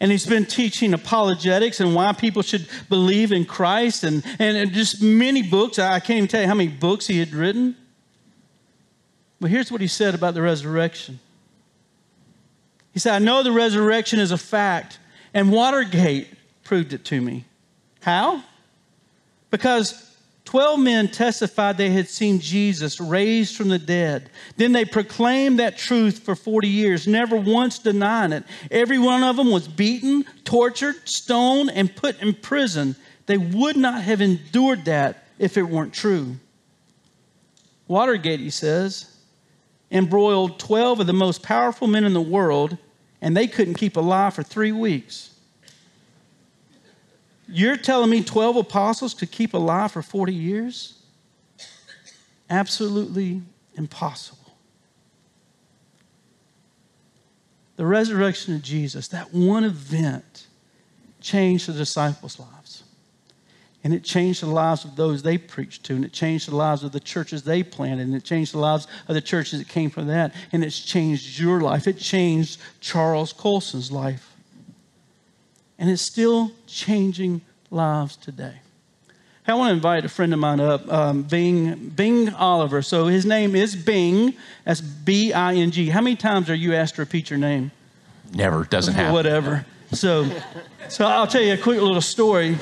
And 0.00 0.10
he's 0.10 0.26
been 0.26 0.46
teaching 0.46 0.94
apologetics 0.94 1.78
and 1.78 1.94
why 1.94 2.12
people 2.12 2.42
should 2.42 2.66
believe 2.88 3.30
in 3.30 3.44
Christ 3.44 4.02
and, 4.02 4.24
and 4.38 4.72
just 4.72 5.00
many 5.00 5.42
books. 5.42 5.78
I 5.78 6.00
can't 6.00 6.16
even 6.16 6.28
tell 6.28 6.40
you 6.40 6.48
how 6.48 6.54
many 6.54 6.70
books 6.70 7.06
he 7.06 7.18
had 7.18 7.32
written. 7.32 7.76
But 9.40 9.50
here's 9.50 9.70
what 9.70 9.80
he 9.80 9.86
said 9.86 10.14
about 10.14 10.34
the 10.34 10.42
resurrection. 10.42 11.20
He 12.92 12.98
said, 12.98 13.14
I 13.14 13.18
know 13.18 13.42
the 13.42 13.52
resurrection 13.52 14.18
is 14.18 14.32
a 14.32 14.38
fact, 14.38 14.98
and 15.32 15.50
Watergate 15.50 16.28
proved 16.64 16.92
it 16.92 17.04
to 17.06 17.20
me. 17.20 17.44
How? 18.00 18.42
Because 19.50 20.11
12 20.52 20.80
men 20.80 21.08
testified 21.08 21.78
they 21.78 21.88
had 21.88 22.10
seen 22.10 22.38
Jesus 22.38 23.00
raised 23.00 23.56
from 23.56 23.70
the 23.70 23.78
dead. 23.78 24.28
Then 24.58 24.72
they 24.72 24.84
proclaimed 24.84 25.58
that 25.58 25.78
truth 25.78 26.18
for 26.18 26.34
40 26.34 26.68
years, 26.68 27.06
never 27.06 27.36
once 27.36 27.78
denying 27.78 28.32
it. 28.32 28.44
Every 28.70 28.98
one 28.98 29.24
of 29.24 29.36
them 29.36 29.50
was 29.50 29.66
beaten, 29.66 30.26
tortured, 30.44 31.08
stoned, 31.08 31.70
and 31.70 31.96
put 31.96 32.20
in 32.20 32.34
prison. 32.34 32.96
They 33.24 33.38
would 33.38 33.78
not 33.78 34.02
have 34.02 34.20
endured 34.20 34.84
that 34.84 35.24
if 35.38 35.56
it 35.56 35.62
weren't 35.62 35.94
true. 35.94 36.36
Watergate, 37.88 38.40
he 38.40 38.50
says, 38.50 39.06
embroiled 39.90 40.58
12 40.58 41.00
of 41.00 41.06
the 41.06 41.14
most 41.14 41.42
powerful 41.42 41.86
men 41.86 42.04
in 42.04 42.12
the 42.12 42.20
world, 42.20 42.76
and 43.22 43.34
they 43.34 43.46
couldn't 43.46 43.78
keep 43.78 43.96
alive 43.96 44.34
for 44.34 44.42
three 44.42 44.72
weeks. 44.72 45.31
You're 47.48 47.76
telling 47.76 48.10
me 48.10 48.22
12 48.22 48.56
apostles 48.56 49.14
could 49.14 49.30
keep 49.30 49.54
alive 49.54 49.92
for 49.92 50.02
40 50.02 50.32
years? 50.32 50.98
Absolutely 52.48 53.42
impossible. 53.74 54.38
The 57.76 57.86
resurrection 57.86 58.54
of 58.54 58.62
Jesus, 58.62 59.08
that 59.08 59.32
one 59.32 59.64
event, 59.64 60.46
changed 61.20 61.68
the 61.68 61.72
disciples' 61.72 62.38
lives. 62.38 62.84
And 63.84 63.92
it 63.92 64.04
changed 64.04 64.42
the 64.42 64.46
lives 64.46 64.84
of 64.84 64.94
those 64.94 65.22
they 65.22 65.38
preached 65.38 65.84
to, 65.84 65.96
and 65.96 66.04
it 66.04 66.12
changed 66.12 66.48
the 66.48 66.54
lives 66.54 66.84
of 66.84 66.92
the 66.92 67.00
churches 67.00 67.42
they 67.42 67.62
planted, 67.62 68.06
and 68.06 68.14
it 68.14 68.22
changed 68.22 68.52
the 68.52 68.58
lives 68.58 68.86
of 69.08 69.14
the 69.14 69.20
churches 69.20 69.58
that 69.58 69.68
came 69.68 69.90
from 69.90 70.06
that, 70.06 70.32
and 70.52 70.62
it's 70.62 70.78
changed 70.78 71.40
your 71.40 71.60
life. 71.60 71.88
It 71.88 71.98
changed 71.98 72.60
Charles 72.80 73.32
Colson's 73.32 73.90
life 73.90 74.31
and 75.82 75.90
it's 75.90 76.00
still 76.00 76.52
changing 76.68 77.40
lives 77.72 78.14
today. 78.14 78.54
I 79.48 79.54
want 79.54 79.70
to 79.70 79.74
invite 79.74 80.04
a 80.04 80.08
friend 80.08 80.32
of 80.32 80.38
mine 80.38 80.60
up, 80.60 80.90
um, 80.92 81.24
Bing, 81.24 81.88
Bing 81.88 82.32
Oliver. 82.34 82.82
So 82.82 83.06
his 83.06 83.26
name 83.26 83.56
is 83.56 83.74
Bing. 83.74 84.34
That's 84.64 84.80
B 84.80 85.32
I 85.32 85.54
N 85.54 85.72
G. 85.72 85.88
How 85.88 86.00
many 86.00 86.14
times 86.14 86.48
are 86.48 86.54
you 86.54 86.72
asked 86.72 86.94
to 86.94 87.02
repeat 87.02 87.30
your 87.30 87.40
name? 87.40 87.72
Never. 88.32 88.62
Doesn't 88.62 88.94
happen. 88.94 89.12
Whatever. 89.12 89.66
So, 89.90 90.30
so 90.88 91.04
I'll 91.04 91.26
tell 91.26 91.42
you 91.42 91.54
a 91.54 91.58
quick 91.58 91.80
little 91.80 92.00
story. 92.00 92.56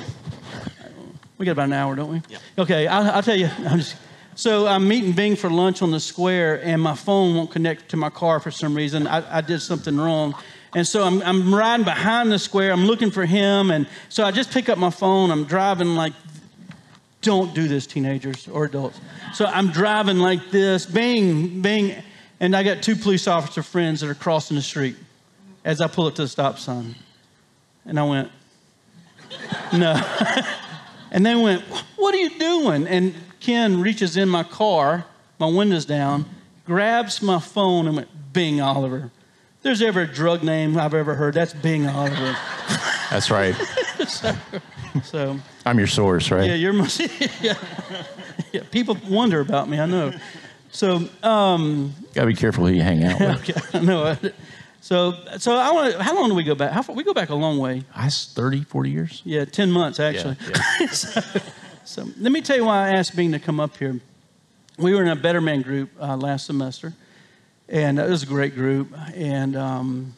We 1.37 1.45
got 1.45 1.53
about 1.53 1.67
an 1.67 1.75
hour, 1.75 1.95
don't 1.95 2.11
we? 2.11 2.23
Yeah. 2.31 2.39
Okay, 2.57 2.87
I'll, 2.87 3.11
I'll 3.11 3.23
tell 3.23 3.37
you. 3.37 3.51
I'm 3.69 3.81
just, 3.81 3.97
so 4.35 4.67
I'm 4.67 4.89
meeting 4.89 5.13
Bing 5.13 5.37
for 5.37 5.51
lunch 5.51 5.83
on 5.83 5.91
the 5.91 6.01
square, 6.01 6.65
and 6.65 6.81
my 6.81 6.95
phone 6.95 7.37
won't 7.37 7.51
connect 7.51 7.91
to 7.91 7.99
my 7.99 8.09
car 8.09 8.41
for 8.41 8.51
some 8.51 8.75
reason. 8.75 9.07
I, 9.07 9.37
I 9.37 9.41
did 9.43 9.61
something 9.61 9.99
wrong. 9.99 10.35
And 10.75 10.87
so 10.87 11.03
I'm, 11.05 11.21
I'm 11.23 11.55
riding 11.55 11.85
behind 11.85 12.31
the 12.31 12.39
square. 12.39 12.73
I'm 12.73 12.85
looking 12.85 13.11
for 13.11 13.25
him. 13.25 13.71
And 13.71 13.89
so 14.09 14.25
I 14.25 14.31
just 14.31 14.51
pick 14.51 14.69
up 14.69 14.79
my 14.79 14.91
phone. 14.91 15.31
I'm 15.31 15.45
driving 15.45 15.97
like, 15.97 16.13
don't 17.23 17.55
do 17.55 17.69
this, 17.69 17.87
teenagers 17.87 18.49
or 18.49 18.65
adults. 18.65 19.01
So 19.35 19.47
I'm 19.47 19.71
driving 19.71 20.19
like 20.19 20.51
this, 20.51 20.87
bing, 20.87 21.61
bing. 21.61 21.95
And 22.39 22.57
I 22.57 22.63
got 22.63 22.83
two 22.83 22.97
police 22.97 23.27
officer 23.27 23.63
friends 23.63 24.01
that 24.01 24.09
are 24.09 24.15
crossing 24.15 24.57
the 24.57 24.63
street 24.63 24.97
as 25.65 25.81
I 25.81 25.89
pull 25.89 26.07
up 26.07 26.15
to 26.15 26.23
the 26.23 26.29
stop 26.29 26.59
sign. 26.59 26.95
And 27.85 27.99
I 27.99 28.05
went, 28.05 28.31
no. 29.73 30.01
and 31.11 31.27
they 31.27 31.35
went, 31.35 31.63
what 31.97 32.15
are 32.15 32.19
you 32.19 32.39
doing? 32.39 32.87
And 32.87 33.15
Ken 33.41 33.81
reaches 33.81 34.17
in 34.17 34.29
my 34.29 34.45
car, 34.45 35.05
my 35.39 35.49
windows 35.49 35.85
down, 35.85 36.27
grabs 36.65 37.21
my 37.21 37.41
phone 37.41 37.87
and 37.87 37.97
went, 37.97 38.09
Bing 38.33 38.61
Oliver 38.61 39.11
there's 39.63 39.83
ever 39.83 40.03
a 40.03 40.07
drug 40.07 40.43
name 40.43 40.79
I've 40.79 40.95
ever 40.95 41.15
heard, 41.15 41.35
that's 41.35 41.53
Bing 41.53 41.87
Oliver. 41.87 42.37
That's 43.11 43.31
right. 43.31 43.55
so, 44.07 44.35
so, 45.05 45.39
I'm 45.67 45.79
your 45.79 45.87
source, 45.87 46.31
right? 46.31 46.49
Yeah, 46.49 46.55
you're 46.55 46.73
my. 46.73 46.89
Yeah, 47.41 47.55
yeah, 48.53 48.63
people 48.71 48.97
wonder 49.09 49.41
about 49.41 49.69
me. 49.69 49.79
I 49.79 49.87
know. 49.87 50.13
So, 50.73 51.09
um, 51.23 51.95
gotta 52.15 52.27
be 52.27 52.35
careful 52.35 52.67
who 52.67 52.73
you 52.73 52.83
hang 52.83 53.05
out 53.05 53.21
with. 53.21 53.31
Okay, 53.51 53.79
I 53.79 53.81
know. 53.81 54.17
So, 54.81 55.15
so 55.39 55.55
I 55.57 55.71
want. 55.73 55.95
How 55.97 56.15
long 56.15 56.29
do 56.29 56.35
we 56.35 56.45
go 56.45 56.55
back? 56.55 56.73
How 56.73 56.83
far? 56.83 56.97
We 56.97 57.05
go 57.05 57.15
back 57.15 57.29
a 57.29 57.35
long 57.35 57.59
way. 57.59 57.85
I 57.95 58.09
30, 58.09 58.65
40 58.65 58.91
years. 58.91 59.23
Yeah, 59.25 59.45
ten 59.45 59.71
months 59.71 60.01
actually. 60.01 60.37
Yeah, 60.49 60.61
yeah. 60.81 60.87
so, 60.89 61.21
so, 61.85 62.07
let 62.19 62.33
me 62.33 62.41
tell 62.41 62.57
you 62.57 62.65
why 62.65 62.89
I 62.89 62.91
asked 62.93 63.15
Bing 63.15 63.33
to 63.33 63.39
come 63.39 63.61
up 63.61 63.77
here. 63.77 64.01
We 64.79 64.95
were 64.95 65.03
in 65.03 65.09
a 65.09 65.17
Better 65.17 65.41
Man 65.41 65.63
group 65.63 65.91
uh, 66.01 66.17
last 66.17 66.47
semester 66.47 66.95
and 67.71 68.01
it 68.01 68.11
was 68.11 68.25
a 68.25 68.27
great 68.27 68.55
group. 68.55 68.93
And 69.15 69.57
um, 69.57 70.15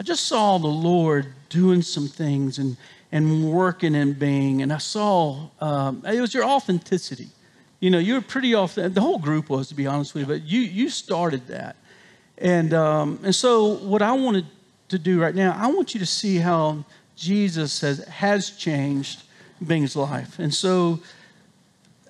I 0.00 0.02
just 0.02 0.26
saw 0.26 0.58
the 0.58 0.66
Lord 0.66 1.26
doing 1.50 1.82
some 1.82 2.08
things 2.08 2.58
and, 2.58 2.76
and 3.12 3.52
working 3.52 3.94
and 3.94 4.18
being. 4.18 4.62
And 4.62 4.72
I 4.72 4.78
saw 4.78 5.48
um, 5.60 6.02
it 6.06 6.20
was 6.20 6.32
your 6.32 6.44
authenticity. 6.44 7.28
You 7.78 7.90
know, 7.90 7.98
you 7.98 8.14
were 8.14 8.22
pretty 8.22 8.54
often, 8.54 8.92
the 8.94 9.02
whole 9.02 9.18
group 9.18 9.50
was, 9.50 9.68
to 9.68 9.74
be 9.74 9.86
honest 9.86 10.14
with 10.14 10.22
you, 10.22 10.26
but 10.26 10.42
you, 10.42 10.60
you 10.60 10.88
started 10.88 11.46
that. 11.48 11.76
And, 12.38 12.72
um, 12.72 13.20
and 13.22 13.34
so, 13.34 13.74
what 13.76 14.02
I 14.02 14.12
wanted 14.12 14.46
to 14.88 14.98
do 14.98 15.20
right 15.20 15.34
now, 15.34 15.56
I 15.58 15.68
want 15.68 15.94
you 15.94 16.00
to 16.00 16.06
see 16.06 16.36
how 16.36 16.84
Jesus 17.16 17.80
has, 17.80 18.04
has 18.04 18.50
changed 18.50 19.22
Bing's 19.66 19.96
life. 19.96 20.38
And 20.38 20.52
so, 20.52 21.00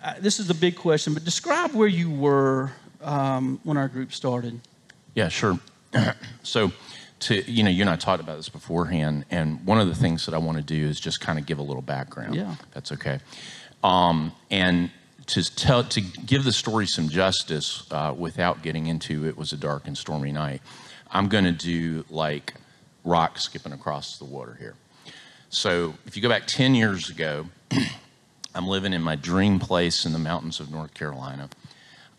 uh, 0.03 0.15
this 0.21 0.41
is 0.41 0.51
a 0.51 0.55
big 0.55 0.77
question, 0.77 1.15
but 1.15 1.25
describe 1.25 1.73
where 1.75 1.89
you 1.89 2.11
were 2.11 2.73
um, 3.07 3.61
when 3.65 3.79
our 3.79 3.89
group 3.89 4.13
started? 4.13 4.61
Yeah, 5.15 5.29
sure. 5.29 5.59
so, 6.43 6.73
to 7.21 7.51
you 7.51 7.63
know, 7.63 7.71
you 7.71 7.81
and 7.81 7.89
I 7.89 7.97
talked 7.97 8.23
about 8.23 8.37
this 8.37 8.51
beforehand, 8.51 9.25
and 9.31 9.65
one 9.65 9.81
of 9.81 9.89
the 9.89 9.95
things 9.95 10.27
that 10.27 10.35
I 10.35 10.39
want 10.39 10.59
to 10.59 10.65
do 10.65 10.87
is 10.87 11.01
just 11.01 11.21
kind 11.21 11.39
of 11.39 11.47
give 11.47 11.59
a 11.59 11.63
little 11.63 11.83
background. 11.83 12.35
Yeah, 12.35 12.57
that's 12.75 12.93
okay. 12.93 13.21
Um, 13.83 14.33
and 14.51 14.91
to 15.27 15.57
tell 15.57 15.85
to 15.85 16.01
give 16.01 16.45
the 16.45 16.53
story 16.53 16.87
some 16.87 17.09
justice 17.09 17.87
uh, 17.91 18.15
without 18.17 18.63
getting 18.63 18.87
into 18.87 19.27
it 19.27 19.37
was 19.37 19.53
a 19.53 19.57
dark 19.57 19.87
and 19.87 19.97
stormy 19.97 20.33
night. 20.33 20.61
I'm 21.11 21.29
going 21.29 21.45
to 21.45 21.53
do 21.53 22.05
like 22.11 22.55
rock 23.05 23.39
skipping 23.39 23.73
across 23.73 24.19
the 24.19 24.25
water 24.25 24.57
here. 24.59 24.75
So, 25.49 25.95
if 26.07 26.17
you 26.17 26.23
go 26.23 26.29
back 26.29 26.47
10 26.47 26.75
years 26.75 27.09
ago, 27.09 27.47
I'm 28.55 28.67
living 28.67 28.93
in 28.93 29.03
my 29.03 29.17
dream 29.17 29.59
place 29.59 30.05
in 30.05 30.13
the 30.13 30.19
mountains 30.19 30.61
of 30.61 30.71
North 30.71 30.93
Carolina. 30.93 31.49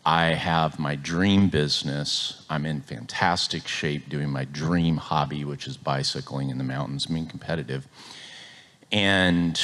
I 0.08 0.28
have 0.28 0.78
my 0.78 0.94
dream 0.94 1.50
business. 1.50 2.42
I'm 2.48 2.64
in 2.64 2.80
fantastic 2.80 3.68
shape 3.68 4.08
doing 4.08 4.30
my 4.30 4.46
dream 4.46 4.96
hobby, 4.96 5.44
which 5.44 5.66
is 5.66 5.76
bicycling 5.76 6.48
in 6.48 6.56
the 6.56 6.64
mountains, 6.64 7.04
being 7.04 7.26
competitive. 7.26 7.86
And 8.90 9.60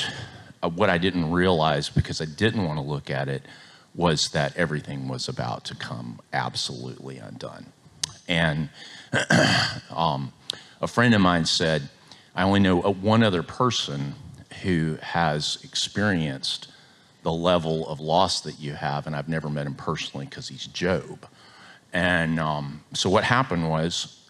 uh, 0.63 0.69
what 0.69 0.91
I 0.91 0.99
didn't 0.99 1.31
realize, 1.31 1.89
because 1.89 2.21
I 2.21 2.27
didn't 2.27 2.63
want 2.63 2.79
to 2.79 2.85
look 2.85 3.09
at 3.09 3.27
it, 3.27 3.47
was 3.95 4.29
that 4.33 4.55
everything 4.55 5.09
was 5.09 5.31
about 5.31 5.65
to 5.65 5.75
come 5.75 6.21
absolutely 6.35 7.17
undone. 7.17 7.73
And 8.29 8.69
um, 9.91 10.35
a 10.83 10.87
friend 10.87 11.15
of 11.15 11.23
mine 11.23 11.47
said, 11.47 11.89
I 12.35 12.43
only 12.43 12.61
know 12.61 12.83
uh, 12.83 12.91
one 12.91 13.23
other 13.23 13.43
person 13.43 14.15
who 14.61 14.99
has 15.01 15.57
experienced 15.65 16.69
the 17.25 17.33
level 17.33 17.89
of 17.89 17.99
loss 17.99 18.43
that 18.43 18.61
you 18.61 18.75
have. 18.75 19.07
And 19.09 19.17
I've 19.17 19.29
never 19.29 19.49
met 19.49 19.67
him 19.67 19.75
personally 19.75 20.27
because 20.27 20.47
he's 20.47 20.67
Job. 20.69 21.27
And 21.93 22.39
um, 22.39 22.85
so 22.93 23.11
what 23.11 23.25
happened 23.25 23.69
was 23.69 24.23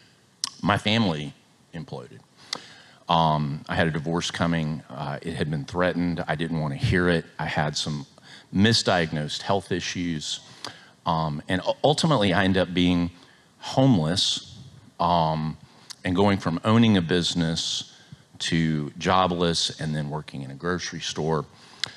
my 0.62 0.78
family 0.78 1.32
imploded. 1.72 2.20
Um, 3.08 3.64
I 3.68 3.74
had 3.74 3.86
a 3.86 3.90
divorce 3.90 4.30
coming. 4.30 4.82
Uh, 4.88 5.18
it 5.22 5.34
had 5.34 5.50
been 5.50 5.64
threatened. 5.64 6.24
I 6.26 6.34
didn't 6.36 6.60
want 6.60 6.78
to 6.78 6.78
hear 6.78 7.08
it. 7.08 7.24
I 7.38 7.46
had 7.46 7.76
some 7.76 8.06
misdiagnosed 8.54 9.42
health 9.42 9.72
issues. 9.72 10.40
Um, 11.06 11.42
and 11.48 11.60
ultimately, 11.82 12.32
I 12.32 12.44
ended 12.44 12.62
up 12.62 12.74
being 12.74 13.10
homeless 13.58 14.58
um, 15.00 15.56
and 16.04 16.14
going 16.14 16.38
from 16.38 16.60
owning 16.64 16.96
a 16.96 17.02
business 17.02 17.92
to 18.38 18.90
jobless 18.98 19.80
and 19.80 19.94
then 19.94 20.10
working 20.10 20.42
in 20.42 20.50
a 20.50 20.54
grocery 20.54 21.00
store. 21.00 21.44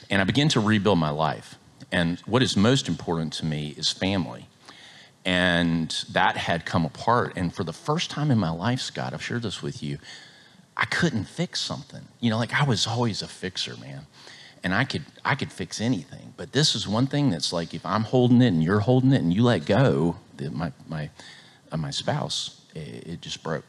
And 0.09 0.21
I 0.21 0.25
began 0.25 0.49
to 0.49 0.59
rebuild 0.59 0.97
my 0.99 1.09
life. 1.09 1.55
And 1.91 2.19
what 2.21 2.43
is 2.43 2.57
most 2.57 2.87
important 2.87 3.33
to 3.33 3.45
me 3.45 3.73
is 3.77 3.91
family. 3.91 4.47
And 5.25 5.93
that 6.11 6.37
had 6.37 6.65
come 6.65 6.85
apart. 6.85 7.33
And 7.35 7.53
for 7.53 7.63
the 7.63 7.73
first 7.73 8.09
time 8.09 8.31
in 8.31 8.37
my 8.37 8.49
life, 8.49 8.79
Scott, 8.79 9.13
I've 9.13 9.23
shared 9.23 9.43
this 9.43 9.61
with 9.61 9.83
you, 9.83 9.97
I 10.75 10.85
couldn't 10.85 11.25
fix 11.25 11.59
something. 11.59 12.07
You 12.19 12.29
know, 12.29 12.37
like 12.37 12.53
I 12.53 12.63
was 12.63 12.87
always 12.87 13.21
a 13.21 13.27
fixer, 13.27 13.75
man. 13.77 14.05
And 14.63 14.73
I 14.73 14.85
could 14.85 15.03
I 15.23 15.35
could 15.35 15.51
fix 15.51 15.81
anything. 15.81 16.33
But 16.35 16.51
this 16.51 16.75
is 16.75 16.87
one 16.87 17.07
thing 17.07 17.29
that's 17.29 17.53
like 17.53 17.73
if 17.73 17.85
I'm 17.85 18.03
holding 18.03 18.41
it 18.41 18.47
and 18.47 18.63
you're 18.63 18.79
holding 18.79 19.11
it 19.11 19.21
and 19.21 19.33
you 19.33 19.43
let 19.43 19.65
go, 19.65 20.17
my 20.51 20.71
my 20.87 21.09
uh, 21.71 21.77
my 21.77 21.91
spouse, 21.91 22.61
it, 22.75 23.07
it 23.07 23.21
just 23.21 23.43
broke. 23.43 23.65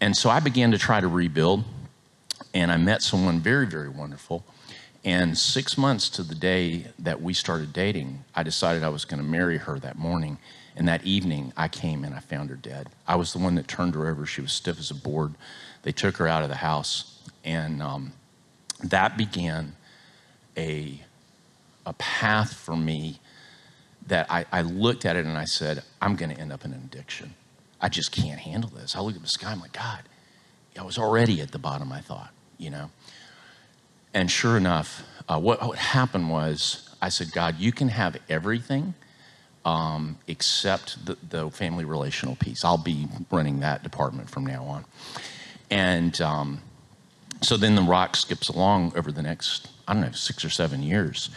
And 0.00 0.16
so 0.16 0.30
I 0.30 0.40
began 0.40 0.70
to 0.70 0.78
try 0.78 1.00
to 1.00 1.08
rebuild. 1.08 1.64
And 2.54 2.72
I 2.72 2.76
met 2.76 3.02
someone 3.02 3.40
very, 3.40 3.66
very 3.66 3.88
wonderful. 3.88 4.44
And 5.04 5.38
six 5.38 5.78
months 5.78 6.08
to 6.10 6.22
the 6.22 6.34
day 6.34 6.86
that 6.98 7.22
we 7.22 7.32
started 7.32 7.72
dating, 7.72 8.24
I 8.34 8.42
decided 8.42 8.82
I 8.82 8.88
was 8.88 9.04
going 9.04 9.22
to 9.22 9.28
marry 9.28 9.56
her 9.58 9.78
that 9.78 9.96
morning. 9.96 10.38
And 10.76 10.86
that 10.88 11.04
evening, 11.04 11.52
I 11.56 11.68
came 11.68 12.04
and 12.04 12.14
I 12.14 12.20
found 12.20 12.50
her 12.50 12.56
dead. 12.56 12.88
I 13.06 13.16
was 13.16 13.32
the 13.32 13.38
one 13.38 13.54
that 13.56 13.68
turned 13.68 13.94
her 13.94 14.08
over. 14.08 14.26
She 14.26 14.40
was 14.40 14.52
stiff 14.52 14.78
as 14.78 14.90
a 14.90 14.94
board. 14.94 15.34
They 15.82 15.92
took 15.92 16.16
her 16.18 16.28
out 16.28 16.42
of 16.42 16.48
the 16.48 16.56
house. 16.56 17.20
And 17.44 17.82
um, 17.82 18.12
that 18.84 19.16
began 19.16 19.74
a, 20.56 21.00
a 21.86 21.92
path 21.94 22.52
for 22.52 22.76
me 22.76 23.18
that 24.06 24.30
I, 24.30 24.46
I 24.50 24.62
looked 24.62 25.04
at 25.04 25.16
it 25.16 25.26
and 25.26 25.38
I 25.38 25.44
said, 25.44 25.82
I'm 26.00 26.16
going 26.16 26.34
to 26.34 26.40
end 26.40 26.52
up 26.52 26.64
in 26.64 26.72
an 26.72 26.82
addiction. 26.84 27.34
I 27.80 27.88
just 27.88 28.10
can't 28.10 28.40
handle 28.40 28.70
this. 28.70 28.96
I 28.96 29.00
look 29.00 29.14
at 29.14 29.22
the 29.22 29.28
sky, 29.28 29.52
I'm 29.52 29.60
like, 29.60 29.72
God, 29.72 30.02
I 30.78 30.82
was 30.82 30.98
already 30.98 31.40
at 31.40 31.52
the 31.52 31.58
bottom, 31.58 31.92
I 31.92 32.00
thought, 32.00 32.30
you 32.56 32.70
know. 32.70 32.90
And 34.18 34.28
sure 34.28 34.56
enough, 34.56 35.04
uh, 35.28 35.38
what, 35.38 35.64
what 35.64 35.78
happened 35.78 36.28
was 36.28 36.90
I 37.00 37.08
said, 37.08 37.30
God, 37.30 37.60
you 37.60 37.70
can 37.70 37.86
have 37.86 38.16
everything 38.28 38.94
um, 39.64 40.18
except 40.26 41.06
the, 41.06 41.16
the, 41.30 41.48
family 41.52 41.84
relational 41.84 42.34
piece. 42.34 42.64
I'll 42.64 42.78
be 42.78 43.06
running 43.30 43.60
that 43.60 43.84
department 43.84 44.28
from 44.28 44.44
now 44.44 44.64
on. 44.64 44.84
And 45.70 46.20
um, 46.20 46.60
so 47.42 47.56
then 47.56 47.76
the 47.76 47.82
rock 47.82 48.16
skips 48.16 48.48
along 48.48 48.92
over 48.96 49.12
the 49.12 49.22
next, 49.22 49.68
I 49.86 49.92
don't 49.92 50.02
know, 50.02 50.10
six 50.10 50.44
or 50.44 50.50
seven 50.50 50.82
years. 50.82 51.30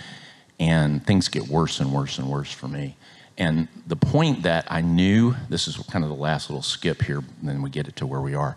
And 0.59 1.05
things 1.05 1.27
get 1.27 1.49
worse 1.49 1.81
and 1.81 1.93
worse 1.93 2.17
and 2.17 2.27
worse 2.27 2.51
for 2.51 2.67
me. 2.67 2.97
And 3.37 3.67
the 3.85 3.95
point 3.95 4.41
that 4.41 4.65
I 4.71 4.81
knew, 4.81 5.35
this 5.49 5.67
is 5.67 5.77
kind 5.91 6.03
of 6.03 6.09
the 6.09 6.15
last 6.15 6.49
little 6.49 6.63
skip 6.63 7.03
here, 7.03 7.19
and 7.19 7.47
then 7.47 7.61
we 7.61 7.69
get 7.69 7.87
it 7.87 7.95
to 7.97 8.07
where 8.07 8.21
we 8.21 8.33
are, 8.33 8.55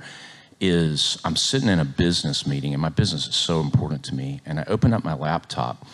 is 0.68 1.18
I'm 1.24 1.36
sitting 1.36 1.68
in 1.68 1.78
a 1.78 1.84
business 1.84 2.46
meeting, 2.46 2.72
and 2.72 2.82
my 2.82 2.88
business 2.88 3.26
is 3.26 3.36
so 3.36 3.60
important 3.60 4.04
to 4.04 4.14
me. 4.14 4.40
And 4.46 4.60
I 4.60 4.64
open 4.66 4.92
up 4.92 5.04
my 5.04 5.14
laptop, 5.14 5.86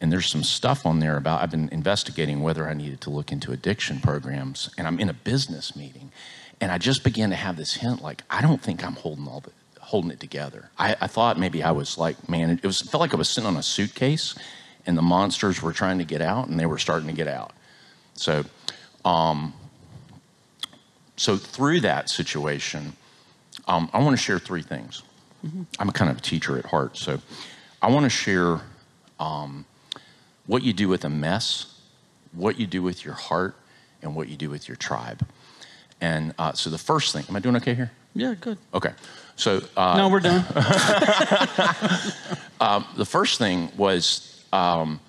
and 0.00 0.12
there's 0.12 0.26
some 0.26 0.42
stuff 0.42 0.86
on 0.86 1.00
there 1.00 1.16
about 1.16 1.42
I've 1.42 1.50
been 1.50 1.68
investigating 1.70 2.42
whether 2.42 2.68
I 2.68 2.74
needed 2.74 3.00
to 3.02 3.10
look 3.10 3.32
into 3.32 3.52
addiction 3.52 4.00
programs, 4.00 4.70
and 4.78 4.86
I'm 4.86 4.98
in 4.98 5.08
a 5.08 5.14
business 5.14 5.74
meeting. 5.76 6.12
And 6.60 6.70
I 6.70 6.78
just 6.78 7.02
began 7.02 7.30
to 7.30 7.36
have 7.36 7.56
this 7.56 7.74
hint 7.74 8.02
like, 8.02 8.22
I 8.30 8.40
don't 8.40 8.62
think 8.62 8.84
I'm 8.84 8.94
holding 8.94 9.26
all 9.26 9.40
the, 9.40 9.50
holding 9.80 10.12
it 10.12 10.20
together. 10.20 10.70
I, 10.78 10.96
I 11.00 11.06
thought 11.08 11.38
maybe 11.38 11.62
I 11.62 11.72
was 11.72 11.98
like, 11.98 12.28
man, 12.28 12.50
it 12.50 12.64
was 12.64 12.82
it 12.82 12.88
felt 12.88 13.00
like 13.00 13.12
I 13.12 13.16
was 13.16 13.28
sitting 13.28 13.48
on 13.48 13.56
a 13.56 13.62
suitcase 13.62 14.36
and 14.86 14.96
the 14.96 15.02
monsters 15.02 15.60
were 15.60 15.72
trying 15.72 15.98
to 15.98 16.04
get 16.04 16.20
out 16.20 16.48
and 16.48 16.58
they 16.58 16.66
were 16.66 16.78
starting 16.78 17.08
to 17.08 17.14
get 17.14 17.28
out. 17.28 17.52
So, 18.14 18.44
um, 19.04 19.54
so 21.16 21.36
through 21.36 21.80
that 21.80 22.08
situation, 22.08 22.94
um, 23.66 23.90
I 23.92 23.98
want 23.98 24.16
to 24.16 24.22
share 24.22 24.38
three 24.38 24.62
things. 24.62 25.02
Mm-hmm. 25.44 25.62
I'm 25.78 25.88
a 25.88 25.92
kind 25.92 26.10
of 26.10 26.18
a 26.18 26.20
teacher 26.20 26.58
at 26.58 26.66
heart, 26.66 26.96
so 26.96 27.20
I 27.80 27.90
want 27.90 28.04
to 28.04 28.10
share 28.10 28.60
um, 29.18 29.64
what 30.46 30.62
you 30.62 30.72
do 30.72 30.88
with 30.88 31.04
a 31.04 31.08
mess, 31.08 31.80
what 32.32 32.58
you 32.58 32.66
do 32.66 32.82
with 32.82 33.04
your 33.04 33.14
heart, 33.14 33.56
and 34.02 34.14
what 34.14 34.28
you 34.28 34.36
do 34.36 34.50
with 34.50 34.68
your 34.68 34.76
tribe. 34.76 35.26
And 36.00 36.34
uh, 36.38 36.52
so 36.52 36.70
the 36.70 36.78
first 36.78 37.12
thing, 37.12 37.24
am 37.28 37.36
I 37.36 37.40
doing 37.40 37.56
okay 37.56 37.74
here? 37.74 37.90
Yeah, 38.14 38.34
good. 38.40 38.58
Okay. 38.74 38.92
So 39.36 39.62
uh, 39.76 39.96
no, 39.96 40.08
we're 40.08 40.20
done. 40.20 40.44
um, 42.60 42.84
the 42.96 43.06
first 43.06 43.38
thing 43.38 43.70
was 43.76 44.44
um, 44.52 45.00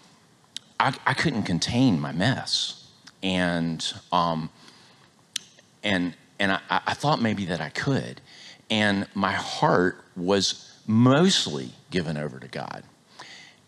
I, 0.79 0.93
I 1.05 1.13
couldn't 1.13 1.43
contain 1.43 1.99
my 1.99 2.11
mess 2.11 2.83
and 3.23 3.93
um, 4.11 4.49
and 5.83 6.13
and 6.39 6.51
I, 6.51 6.59
I 6.69 6.93
thought 6.93 7.21
maybe 7.21 7.45
that 7.45 7.61
I 7.61 7.69
could, 7.69 8.21
and 8.73 9.05
my 9.13 9.33
heart 9.33 10.03
was 10.15 10.75
mostly 10.87 11.69
given 11.91 12.17
over 12.17 12.39
to 12.39 12.47
God. 12.47 12.83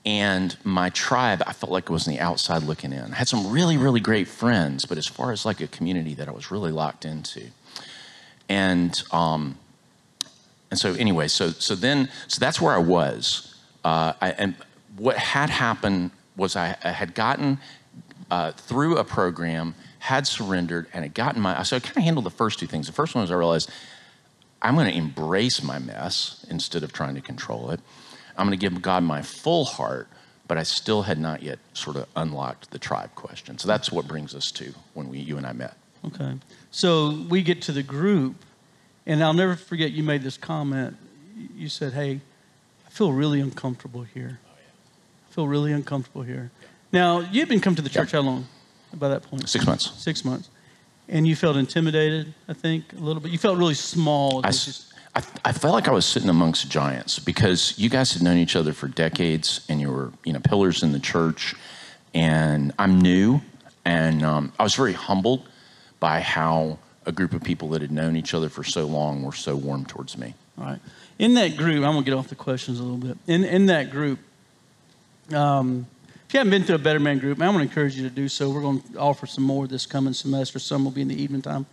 And 0.04 0.58
my 0.64 0.90
tribe, 0.90 1.44
I 1.46 1.54
felt 1.54 1.72
like 1.72 1.84
it 1.84 1.92
was 1.92 2.08
on 2.08 2.16
the 2.16 2.20
outside 2.20 2.64
looking 2.64 2.92
in. 2.92 3.14
I 3.14 3.16
had 3.16 3.28
some 3.28 3.52
really, 3.52 3.78
really 3.78 4.00
great 4.00 4.28
friends, 4.28 4.84
but 4.86 4.98
as 4.98 5.06
far 5.06 5.32
as 5.32 5.46
like 5.46 5.62
a 5.62 5.68
community 5.68 6.16
that 6.16 6.28
I 6.28 6.32
was 6.32 6.50
really 6.50 6.72
locked 6.72 7.06
into. 7.06 7.44
And 8.50 9.00
um, 9.12 9.60
and 10.72 10.80
so 10.80 10.96
anyway, 10.96 11.28
so 11.28 11.50
so 11.50 11.76
then 11.76 12.10
so 12.28 12.40
that's 12.40 12.60
where 12.60 12.74
I 12.74 12.80
was. 12.80 13.56
Uh, 13.84 14.14
I, 14.20 14.32
and 14.32 14.56
what 14.98 15.18
had 15.18 15.52
happened 15.52 16.10
was 16.36 16.56
I, 16.56 16.76
I 16.84 16.90
had 16.90 17.14
gotten 17.14 17.60
uh, 18.32 18.54
through 18.54 18.98
a 18.98 19.04
program, 19.04 19.76
had 20.00 20.26
surrendered, 20.26 20.88
and 20.94 21.04
had 21.04 21.14
gotten 21.14 21.44
my. 21.44 21.62
So 21.62 21.76
I 21.76 21.80
kind 21.80 21.98
of 21.98 22.04
handled 22.04 22.26
the 22.26 22.32
first 22.32 22.58
two 22.58 22.66
things. 22.66 22.88
The 22.88 22.94
first 22.94 23.14
one 23.14 23.22
was 23.22 23.30
I 23.30 23.36
realized 23.36 23.70
I'm 24.62 24.76
going 24.76 24.92
to 24.92 24.98
embrace 24.98 25.62
my 25.62 25.80
mess 25.80 26.46
instead 26.50 26.84
of 26.84 26.92
trying 26.94 27.16
to 27.16 27.22
control 27.22 27.70
it. 27.72 27.80
I'm 28.38 28.48
going 28.48 28.58
to 28.58 28.70
give 28.70 28.82
God 28.82 29.04
my 29.04 29.22
full 29.22 29.66
heart, 29.66 30.08
but 30.48 30.58
I 30.58 30.64
still 30.64 31.04
had 31.04 31.20
not 31.20 31.44
yet 31.44 31.60
sort 31.74 31.96
of 31.96 32.08
unlocked 32.16 32.72
the 32.72 32.80
tribe 32.80 33.14
question. 33.16 33.58
So 33.58 33.68
that's 33.68 33.92
what 33.92 34.08
brings 34.08 34.36
us 34.36 34.52
to 34.54 34.74
when 34.94 35.10
we, 35.10 35.20
you 35.20 35.38
and 35.38 35.46
I 35.46 35.54
met. 35.54 35.78
Okay. 36.06 36.34
So 36.72 37.26
we 37.30 37.42
get 37.42 37.62
to 37.64 37.72
the 37.72 37.84
group, 37.84 38.36
and 39.06 39.24
I'll 39.24 39.34
never 39.34 39.56
forget 39.56 39.92
you 39.92 40.04
made 40.04 40.24
this 40.24 40.38
comment. 40.38 40.98
You 41.56 41.70
said, 41.70 41.94
Hey, 41.94 42.22
I 42.86 42.90
feel 42.90 43.12
really 43.12 43.42
uncomfortable 43.42 44.04
here. 44.04 44.40
Oh, 44.46 44.50
yeah. 44.58 45.30
I 45.30 45.34
feel 45.34 45.48
really 45.48 45.72
uncomfortable 45.72 46.24
here. 46.24 46.52
Now, 46.92 47.20
you'd 47.20 47.50
been 47.50 47.60
come 47.60 47.76
to 47.76 47.82
the 47.82 47.90
church 47.90 48.12
how 48.12 48.22
long 48.22 48.48
by 48.94 49.10
that 49.10 49.24
point? 49.24 49.50
Six 49.50 49.66
months. 49.66 49.92
Six 50.02 50.24
months. 50.24 50.50
And 51.08 51.28
you 51.28 51.36
felt 51.36 51.56
intimidated, 51.56 52.34
I 52.48 52.54
think, 52.54 52.94
a 52.94 53.00
little 53.00 53.22
bit. 53.22 53.32
You 53.32 53.38
felt 53.38 53.58
really 53.58 53.76
small. 53.76 54.42
I, 54.44 54.50
I, 55.16 55.24
I, 55.46 55.52
felt 55.52 55.74
like 55.74 55.88
I 55.88 55.92
was 55.92 56.06
sitting 56.06 56.30
amongst 56.30 56.70
giants 56.70 57.20
because 57.20 57.78
you 57.78 57.90
guys 57.90 58.14
had 58.14 58.24
known 58.24 58.38
each 58.38 58.56
other 58.56 58.74
for 58.74 58.88
decades 58.88 59.66
and 59.70 59.80
you 59.80 59.92
were, 59.92 60.12
you 60.24 60.34
know, 60.34 60.40
pillars 60.40 60.82
in 60.82 60.92
the 60.92 61.00
church. 61.00 61.54
And 62.14 62.74
I'm 62.80 63.00
new. 63.00 63.42
And 63.86 64.24
um, 64.24 64.52
I 64.60 64.64
was 64.64 64.74
very 64.74 64.94
humbled 64.94 65.48
by 66.00 66.22
how 66.22 66.80
a 67.06 67.12
group 67.12 67.34
of 67.34 67.44
people 67.44 67.70
that 67.70 67.82
had 67.82 67.92
known 67.92 68.16
each 68.16 68.34
other 68.34 68.50
for 68.50 68.64
so 68.64 68.86
long 68.86 69.22
were 69.22 69.32
so 69.32 69.56
warm 69.56 69.86
towards 69.86 70.18
me. 70.18 70.34
All 70.58 70.66
right. 70.66 70.80
In 71.20 71.36
that 71.36 71.56
group, 71.56 71.86
I'm 71.86 71.94
going 71.94 72.04
to 72.04 72.10
get 72.10 72.18
off 72.18 72.28
the 72.28 72.36
questions 72.36 72.80
a 72.80 72.84
little 72.84 72.98
bit. 72.98 73.18
In, 73.28 73.44
in 73.44 73.68
that 73.68 73.92
group, 73.92 74.20
um, 75.34 75.88
if 76.28 76.34
you 76.34 76.40
haven't 76.40 76.52
been 76.52 76.64
to 76.66 76.76
a 76.76 76.80
Better 76.80 77.00
Man 77.00 77.20
group, 77.20 77.42
I 77.42 77.46
want 77.46 77.58
to 77.58 77.64
encourage 77.64 77.96
you 77.96 78.04
to 78.04 78.14
do 78.14 78.28
so. 78.28 78.50
We're 78.50 78.62
going 78.62 78.82
to 78.82 79.00
offer 79.00 79.28
some 79.28 79.44
more 79.44 79.68
this 79.68 79.86
coming 79.86 80.14
semester. 80.14 80.58
Some 80.60 80.84
will 80.84 80.92
be 80.92 81.02
in 81.02 81.08
the 81.08 81.22
evening 81.22 81.42
time. 81.42 81.66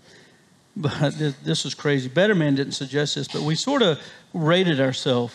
But 0.76 1.10
this, 1.18 1.34
this 1.36 1.64
was 1.64 1.74
crazy. 1.74 2.08
Better 2.08 2.34
Man 2.34 2.54
didn't 2.54 2.72
suggest 2.72 3.14
this, 3.14 3.28
but 3.28 3.42
we 3.42 3.54
sort 3.54 3.82
of 3.82 4.00
rated 4.34 4.80
ourselves, 4.80 5.34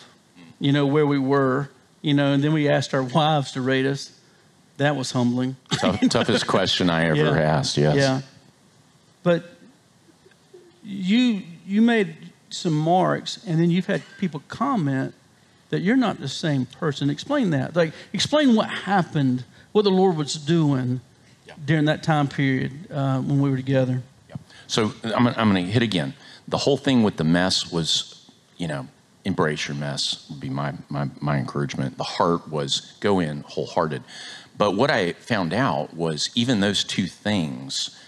you 0.60 0.72
know, 0.72 0.86
where 0.86 1.06
we 1.06 1.18
were, 1.18 1.70
you 2.02 2.14
know, 2.14 2.32
and 2.32 2.44
then 2.44 2.54
we 2.54 2.70
asked 2.70 2.94
our 2.94 3.04
wives 3.04 3.52
to 3.54 3.62
rate 3.62 3.86
us. 3.86 4.12
That 4.78 4.96
was 4.96 5.12
humbling. 5.12 5.56
Tough, 5.72 6.00
toughest 6.10 6.46
question 6.46 6.90
I 6.92 7.06
ever 7.06 7.18
yeah. 7.18 7.58
asked, 7.58 7.78
yes. 7.78 7.96
Yeah. 7.96 8.22
But 9.24 9.44
you 10.84 11.42
you 11.66 11.82
made 11.82 12.16
some 12.52 12.74
marks, 12.74 13.44
and 13.46 13.60
then 13.60 13.72
you've 13.72 13.88
had 13.88 14.04
people 14.20 14.44
comment 14.48 15.16
that 15.70 15.82
you're 15.82 15.98
not 15.98 16.20
the 16.20 16.28
same 16.28 16.66
person. 16.66 17.10
Explain 17.10 17.50
that. 17.52 17.76
Like, 17.76 17.94
explain 18.14 18.56
what 18.56 18.70
happened, 18.70 19.46
what 19.72 19.84
the 19.84 19.92
Lord 19.92 20.16
was 20.16 20.36
doing 20.36 21.02
yeah. 21.46 21.54
during 21.66 21.86
that 21.86 22.04
time 22.04 22.28
period 22.28 22.72
uh, 22.92 23.20
when 23.20 23.42
we 23.42 23.50
were 23.50 23.58
together. 23.58 24.02
Yeah. 24.30 24.36
So 24.68 24.94
I'm, 25.04 25.28
I'm 25.28 25.52
going 25.52 25.66
to 25.66 25.72
hit 25.72 25.84
again. 25.84 26.14
The 26.48 26.58
whole 26.58 26.78
thing 26.78 27.04
with 27.04 27.18
the 27.18 27.24
mess 27.24 27.72
was, 27.72 28.30
you 28.58 28.68
know, 28.68 28.88
embrace 29.26 29.68
your 29.68 29.76
mess 29.76 30.26
would 30.30 30.40
be 30.40 30.50
my, 30.50 30.74
my, 30.88 31.10
my 31.20 31.38
encouragement. 31.38 31.98
The 31.98 32.04
heart 32.04 32.48
was 32.48 32.94
go 33.02 33.20
in 33.20 33.42
wholehearted. 33.42 34.04
But 34.58 34.72
what 34.72 34.90
I 34.90 35.14
found 35.14 35.54
out 35.54 35.94
was 35.94 36.30
even 36.34 36.62
those 36.62 36.84
two 36.84 37.08
things, 37.08 38.00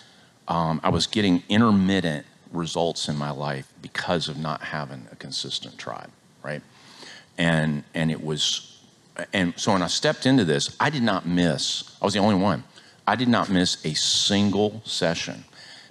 um, 0.47 0.79
I 0.81 0.89
was 0.89 1.07
getting 1.07 1.43
intermittent 1.49 2.25
results 2.51 3.07
in 3.07 3.17
my 3.17 3.31
life 3.31 3.71
because 3.81 4.27
of 4.27 4.37
not 4.37 4.61
having 4.61 5.07
a 5.11 5.15
consistent 5.15 5.77
tribe, 5.77 6.09
right? 6.41 6.61
And 7.39 7.83
and 7.95 8.11
it 8.11 8.21
was 8.21 8.79
and 9.33 9.53
so 9.57 9.73
when 9.73 9.81
I 9.81 9.87
stepped 9.87 10.25
into 10.25 10.45
this, 10.45 10.75
I 10.79 10.89
did 10.89 11.03
not 11.03 11.25
miss. 11.25 11.97
I 12.01 12.05
was 12.05 12.13
the 12.13 12.19
only 12.19 12.35
one. 12.35 12.63
I 13.07 13.15
did 13.15 13.27
not 13.27 13.49
miss 13.49 13.83
a 13.83 13.93
single 13.95 14.81
session, 14.85 15.43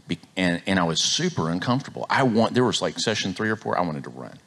Be, 0.06 0.18
and 0.36 0.62
and 0.66 0.78
I 0.78 0.84
was 0.84 1.00
super 1.00 1.50
uncomfortable. 1.50 2.06
I 2.08 2.22
want 2.22 2.54
there 2.54 2.64
was 2.64 2.80
like 2.80 3.00
session 3.00 3.34
three 3.34 3.50
or 3.50 3.56
four. 3.56 3.76
I 3.76 3.80
wanted 3.80 4.04
to 4.04 4.10
run. 4.10 4.38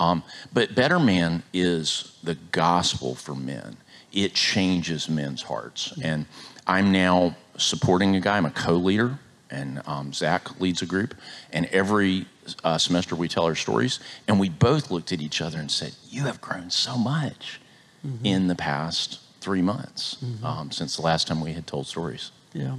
Um, 0.00 0.22
but 0.52 0.74
Better 0.74 1.00
Man 1.00 1.42
is 1.52 2.16
the 2.22 2.36
gospel 2.52 3.14
for 3.16 3.34
men. 3.34 3.76
It 4.12 4.32
changes 4.32 5.08
men's 5.08 5.42
hearts, 5.42 5.92
and 6.02 6.24
I'm 6.66 6.92
now 6.92 7.36
supporting 7.58 8.14
a 8.16 8.20
guy. 8.20 8.36
I'm 8.38 8.46
a 8.46 8.50
co-leader 8.50 9.18
and 9.50 9.80
um, 9.86 10.12
Zach 10.12 10.60
leads 10.60 10.82
a 10.82 10.86
group. 10.86 11.14
And 11.52 11.66
every 11.66 12.26
uh, 12.64 12.78
semester 12.78 13.14
we 13.14 13.28
tell 13.28 13.44
our 13.44 13.54
stories, 13.54 14.00
and 14.26 14.38
we 14.38 14.48
both 14.48 14.90
looked 14.90 15.12
at 15.12 15.20
each 15.20 15.40
other 15.40 15.58
and 15.58 15.70
said, 15.70 15.94
"You 16.08 16.24
have 16.24 16.40
grown 16.40 16.70
so 16.70 16.96
much 16.96 17.60
mm-hmm. 18.06 18.24
in 18.24 18.48
the 18.48 18.54
past 18.54 19.20
three 19.40 19.62
months 19.62 20.16
mm-hmm. 20.22 20.44
um, 20.44 20.70
since 20.70 20.96
the 20.96 21.02
last 21.02 21.26
time 21.26 21.40
we 21.40 21.52
had 21.52 21.66
told 21.66 21.86
stories." 21.86 22.30
Yeah. 22.52 22.76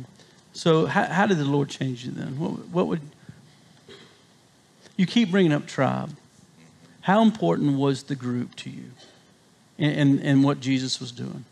So 0.53 0.85
how, 0.85 1.05
how 1.05 1.25
did 1.25 1.37
the 1.37 1.45
Lord 1.45 1.69
change 1.69 2.05
you 2.05 2.11
then? 2.11 2.39
What, 2.39 2.67
what 2.69 2.87
would 2.87 3.01
you 4.97 5.05
keep 5.05 5.31
bringing 5.31 5.53
up 5.53 5.67
tribe? 5.67 6.15
How 7.01 7.21
important 7.21 7.77
was 7.77 8.03
the 8.03 8.15
group 8.15 8.55
to 8.57 8.69
you, 8.69 8.91
and 9.77 10.19
and 10.19 10.43
what 10.43 10.59
Jesus 10.59 10.99
was 10.99 11.11
doing? 11.11 11.45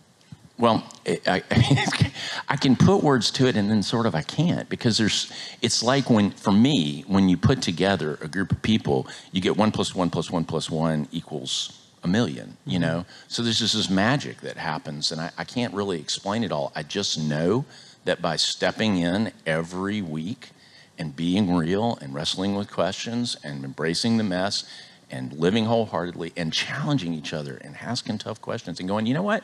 Well, 0.60 0.84
I, 1.28 1.44
I, 2.50 2.56
can 2.56 2.76
put 2.76 3.04
words 3.04 3.30
to 3.32 3.48
it 3.48 3.56
and 3.56 3.70
then 3.70 3.84
sort 3.84 4.08
of 4.08 4.16
I 4.16 4.24
can't 4.24 4.68
because 4.70 4.98
there's, 4.98 5.32
it's 5.62 5.84
like 5.84 6.10
when, 6.10 6.32
for 6.32 6.52
me, 6.52 7.04
when 7.08 7.30
you 7.30 7.38
put 7.38 7.62
together 7.62 8.18
a 8.22 8.28
group 8.28 8.52
of 8.52 8.62
people, 8.64 9.08
you 9.32 9.40
get 9.40 9.56
one 9.56 9.72
plus 9.72 9.94
one 9.94 10.10
plus 10.10 10.32
one 10.32 10.46
plus 10.46 10.70
one 10.72 11.08
equals 11.12 11.80
a 12.04 12.08
million, 12.08 12.58
you 12.66 12.80
mm-hmm. 12.80 12.82
know? 12.82 13.06
So 13.28 13.44
there's 13.44 13.60
just 13.60 13.76
this 13.76 13.90
magic 13.90 14.42
that 14.42 14.58
happens 14.58 15.12
and 15.12 15.22
I, 15.22 15.32
I 15.38 15.44
can't 15.44 15.74
really 15.76 16.00
explain 16.00 16.44
it 16.44 16.52
all. 16.52 16.72
I 16.76 16.82
just 16.82 17.20
know 17.20 17.66
that 18.06 18.20
by 18.20 18.36
stepping 18.36 18.98
in 18.98 19.32
every 19.46 20.02
week 20.02 20.50
and 20.98 21.16
being 21.16 21.56
real 21.56 22.00
and 22.02 22.16
wrestling 22.16 22.56
with 22.56 22.72
questions 22.72 23.38
and 23.44 23.64
embracing 23.64 24.18
the 24.18 24.24
mess 24.24 24.64
and 25.12 25.34
living 25.34 25.66
wholeheartedly 25.66 26.34
and 26.36 26.52
challenging 26.52 27.14
each 27.14 27.32
other 27.32 27.58
and 27.58 27.76
asking 27.78 28.18
tough 28.18 28.42
questions 28.42 28.80
and 28.80 28.90
going, 28.90 29.06
you 29.06 29.14
know 29.14 29.22
what? 29.22 29.44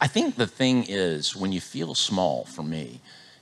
I 0.00 0.06
think 0.06 0.36
the 0.36 0.46
thing 0.46 0.84
is, 0.88 1.34
when 1.34 1.52
you 1.52 1.60
feel 1.60 1.94
small, 1.94 2.44
for 2.44 2.62
me, 2.62 3.00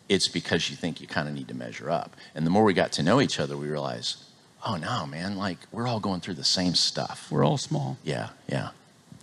it's 0.08 0.28
because 0.28 0.70
you 0.70 0.76
think 0.76 1.00
you 1.00 1.06
kind 1.06 1.28
of 1.28 1.34
need 1.34 1.48
to 1.48 1.54
measure 1.54 1.90
up. 1.90 2.16
And 2.34 2.46
the 2.46 2.50
more 2.50 2.64
we 2.64 2.74
got 2.74 2.92
to 2.92 3.02
know 3.02 3.20
each 3.20 3.38
other, 3.40 3.56
we 3.56 3.68
realize, 3.68 4.24
oh 4.66 4.76
no, 4.76 5.06
man, 5.06 5.36
like 5.36 5.58
we're 5.72 5.86
all 5.86 6.00
going 6.00 6.20
through 6.20 6.34
the 6.34 6.44
same 6.44 6.74
stuff. 6.74 7.28
We're 7.30 7.44
all 7.44 7.58
small. 7.58 7.98
Yeah, 8.04 8.30
yeah. 8.48 8.70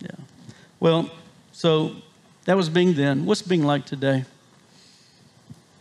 Yeah. 0.00 0.10
Well, 0.78 1.10
so 1.52 1.96
that 2.44 2.56
was 2.56 2.68
Bing 2.68 2.94
then. 2.94 3.24
What's 3.24 3.42
Bing 3.42 3.64
like 3.64 3.86
today? 3.86 4.24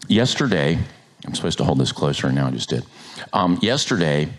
Yesterday, 0.07 0.79
I'm 1.25 1.35
supposed 1.35 1.57
to 1.57 1.63
hold 1.63 1.79
this 1.79 1.91
closer, 1.91 2.27
and 2.27 2.35
now 2.35 2.47
I 2.47 2.51
just 2.51 2.69
did. 2.69 2.85
Um, 3.33 3.59
yesterday, 3.61 4.29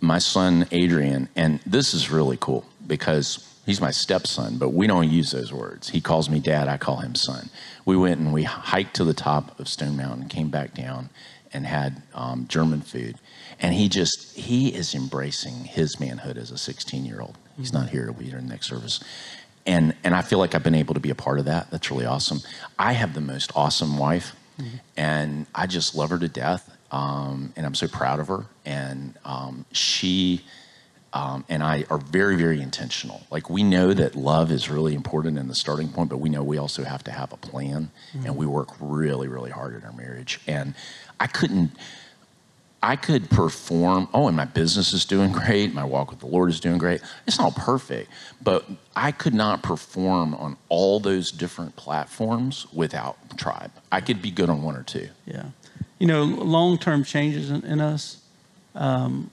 my 0.00 0.18
son 0.18 0.66
Adrian, 0.70 1.28
and 1.36 1.60
this 1.66 1.94
is 1.94 2.10
really 2.10 2.36
cool 2.40 2.64
because 2.86 3.51
He's 3.64 3.80
my 3.80 3.92
stepson, 3.92 4.58
but 4.58 4.70
we 4.70 4.86
don't 4.86 5.08
use 5.08 5.30
those 5.30 5.52
words. 5.52 5.90
He 5.90 6.00
calls 6.00 6.28
me 6.28 6.40
dad, 6.40 6.66
I 6.66 6.78
call 6.78 6.96
him 6.96 7.14
son. 7.14 7.48
We 7.84 7.96
went 7.96 8.18
and 8.18 8.32
we 8.32 8.42
hiked 8.42 8.96
to 8.96 9.04
the 9.04 9.14
top 9.14 9.58
of 9.60 9.68
Stone 9.68 9.96
Mountain, 9.96 10.28
came 10.28 10.48
back 10.48 10.74
down, 10.74 11.10
and 11.52 11.66
had 11.66 12.02
um, 12.14 12.46
German 12.48 12.80
food. 12.80 13.16
And 13.60 13.74
he 13.74 13.88
just, 13.88 14.36
he 14.36 14.74
is 14.74 14.94
embracing 14.94 15.64
his 15.64 16.00
manhood 16.00 16.38
as 16.38 16.50
a 16.50 16.58
16 16.58 17.04
year 17.04 17.20
old. 17.20 17.36
He's 17.56 17.72
not 17.72 17.90
here, 17.90 18.04
he'll 18.04 18.14
be 18.14 18.24
here 18.24 18.38
in 18.38 18.46
the 18.46 18.52
next 18.52 18.68
service. 18.68 19.02
And, 19.64 19.94
and 20.02 20.14
I 20.14 20.22
feel 20.22 20.38
like 20.38 20.56
I've 20.56 20.64
been 20.64 20.74
able 20.74 20.94
to 20.94 21.00
be 21.00 21.10
a 21.10 21.14
part 21.14 21.38
of 21.38 21.44
that. 21.44 21.70
That's 21.70 21.90
really 21.90 22.06
awesome. 22.06 22.40
I 22.78 22.94
have 22.94 23.14
the 23.14 23.20
most 23.20 23.52
awesome 23.54 23.96
wife, 23.96 24.34
mm-hmm. 24.58 24.76
and 24.96 25.46
I 25.54 25.68
just 25.68 25.94
love 25.94 26.10
her 26.10 26.18
to 26.18 26.28
death. 26.28 26.68
Um, 26.90 27.52
and 27.56 27.64
I'm 27.64 27.74
so 27.74 27.86
proud 27.86 28.18
of 28.18 28.28
her. 28.28 28.44
And 28.66 29.14
um, 29.24 29.64
she, 29.72 30.44
um, 31.12 31.44
and 31.48 31.62
I 31.62 31.84
are 31.90 31.98
very, 31.98 32.36
very 32.36 32.60
intentional. 32.60 33.22
Like 33.30 33.50
we 33.50 33.62
know 33.62 33.92
that 33.92 34.16
love 34.16 34.50
is 34.50 34.70
really 34.70 34.94
important 34.94 35.38
in 35.38 35.48
the 35.48 35.54
starting 35.54 35.88
point, 35.88 36.08
but 36.08 36.18
we 36.18 36.30
know 36.30 36.42
we 36.42 36.58
also 36.58 36.84
have 36.84 37.04
to 37.04 37.10
have 37.10 37.32
a 37.32 37.36
plan, 37.36 37.90
mm-hmm. 38.14 38.26
and 38.26 38.36
we 38.36 38.46
work 38.46 38.68
really, 38.80 39.28
really 39.28 39.50
hard 39.50 39.74
in 39.74 39.84
our 39.84 39.92
marriage. 39.92 40.40
And 40.46 40.74
I 41.20 41.26
couldn't. 41.26 41.72
I 42.84 42.96
could 42.96 43.30
perform, 43.30 44.08
oh, 44.12 44.26
and 44.26 44.36
my 44.36 44.44
business 44.44 44.92
is 44.92 45.04
doing 45.04 45.30
great. 45.30 45.72
My 45.72 45.84
walk 45.84 46.10
with 46.10 46.18
the 46.18 46.26
Lord 46.26 46.50
is 46.50 46.58
doing 46.58 46.78
great. 46.78 47.00
It's 47.28 47.38
not 47.38 47.54
perfect, 47.54 48.10
but 48.42 48.64
I 48.96 49.12
could 49.12 49.34
not 49.34 49.62
perform 49.62 50.34
on 50.34 50.56
all 50.68 50.98
those 50.98 51.30
different 51.30 51.76
platforms 51.76 52.66
without 52.72 53.16
Tribe. 53.38 53.70
I 53.92 54.00
could 54.00 54.20
be 54.20 54.32
good 54.32 54.50
on 54.50 54.64
one 54.64 54.74
or 54.76 54.82
two. 54.82 55.08
Yeah. 55.26 55.50
You 56.00 56.08
know, 56.08 56.24
long 56.24 56.76
term 56.76 57.04
changes 57.04 57.52
in, 57.52 57.64
in 57.64 57.80
us, 57.80 58.20
um, 58.74 59.30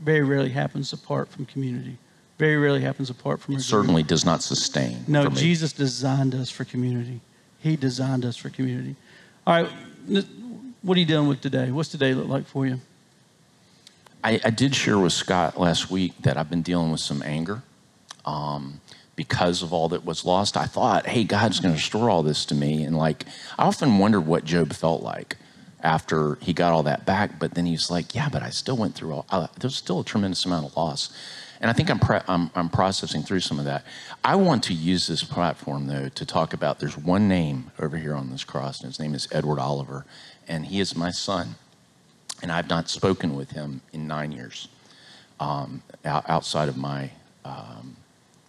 very 0.00 0.22
rarely 0.22 0.50
happens 0.50 0.92
apart 0.92 1.28
from 1.28 1.46
community. 1.46 1.98
Very 2.38 2.56
rarely 2.56 2.80
happens 2.80 3.10
apart 3.10 3.40
from. 3.40 3.54
It 3.54 3.60
certainly 3.60 4.02
does 4.02 4.24
not 4.24 4.42
sustain. 4.42 5.04
No, 5.06 5.28
Jesus 5.28 5.72
designed 5.72 6.34
us 6.34 6.50
for 6.50 6.64
community. 6.64 7.20
He 7.60 7.76
designed 7.76 8.24
us 8.24 8.36
for 8.36 8.50
community. 8.50 8.96
All 9.46 9.62
right, 9.62 10.24
what 10.82 10.96
are 10.96 11.00
you 11.00 11.06
dealing 11.06 11.28
with 11.28 11.40
today? 11.40 11.70
What's 11.70 11.90
today 11.90 12.14
look 12.14 12.28
like 12.28 12.46
for 12.46 12.66
you? 12.66 12.80
I, 14.22 14.40
I 14.44 14.50
did 14.50 14.74
share 14.74 14.98
with 14.98 15.12
Scott 15.12 15.60
last 15.60 15.90
week 15.90 16.12
that 16.22 16.36
I've 16.36 16.50
been 16.50 16.62
dealing 16.62 16.90
with 16.90 17.00
some 17.00 17.22
anger 17.22 17.62
um, 18.24 18.80
because 19.16 19.62
of 19.62 19.72
all 19.72 19.90
that 19.90 20.04
was 20.04 20.24
lost. 20.24 20.56
I 20.56 20.64
thought, 20.64 21.06
hey, 21.06 21.24
God's 21.24 21.60
going 21.60 21.74
to 21.74 21.76
restore 21.76 22.10
all 22.10 22.22
this 22.22 22.46
to 22.46 22.54
me, 22.54 22.84
and 22.84 22.96
like 22.96 23.26
I 23.58 23.64
often 23.64 23.98
wondered 23.98 24.22
what 24.22 24.44
Job 24.44 24.72
felt 24.72 25.02
like 25.02 25.36
after 25.84 26.36
he 26.40 26.52
got 26.52 26.72
all 26.72 26.82
that 26.82 27.06
back. 27.06 27.38
But 27.38 27.54
then 27.54 27.66
he's 27.66 27.90
like, 27.90 28.14
yeah, 28.14 28.28
but 28.28 28.42
I 28.42 28.50
still 28.50 28.76
went 28.76 28.94
through 28.94 29.12
all, 29.12 29.50
there's 29.60 29.76
still 29.76 30.00
a 30.00 30.04
tremendous 30.04 30.44
amount 30.44 30.66
of 30.66 30.76
loss. 30.76 31.12
And 31.60 31.70
I 31.70 31.72
think 31.72 31.90
I'm, 31.90 32.00
pre- 32.00 32.20
I'm, 32.26 32.50
I'm, 32.54 32.68
processing 32.68 33.22
through 33.22 33.40
some 33.40 33.58
of 33.58 33.64
that. 33.64 33.84
I 34.24 34.34
want 34.34 34.64
to 34.64 34.74
use 34.74 35.06
this 35.06 35.22
platform, 35.22 35.86
though, 35.86 36.08
to 36.08 36.26
talk 36.26 36.52
about 36.52 36.80
there's 36.80 36.98
one 36.98 37.28
name 37.28 37.70
over 37.78 37.96
here 37.96 38.14
on 38.14 38.30
this 38.30 38.44
cross, 38.44 38.80
and 38.80 38.88
his 38.88 38.98
name 38.98 39.14
is 39.14 39.28
Edward 39.30 39.60
Oliver, 39.60 40.04
and 40.48 40.66
he 40.66 40.80
is 40.80 40.96
my 40.96 41.10
son. 41.10 41.54
And 42.42 42.50
I've 42.50 42.68
not 42.68 42.90
spoken 42.90 43.34
with 43.36 43.52
him 43.52 43.80
in 43.92 44.06
nine 44.06 44.32
years 44.32 44.68
um, 45.40 45.82
outside 46.04 46.68
of 46.68 46.76
my, 46.76 47.10
um, 47.44 47.96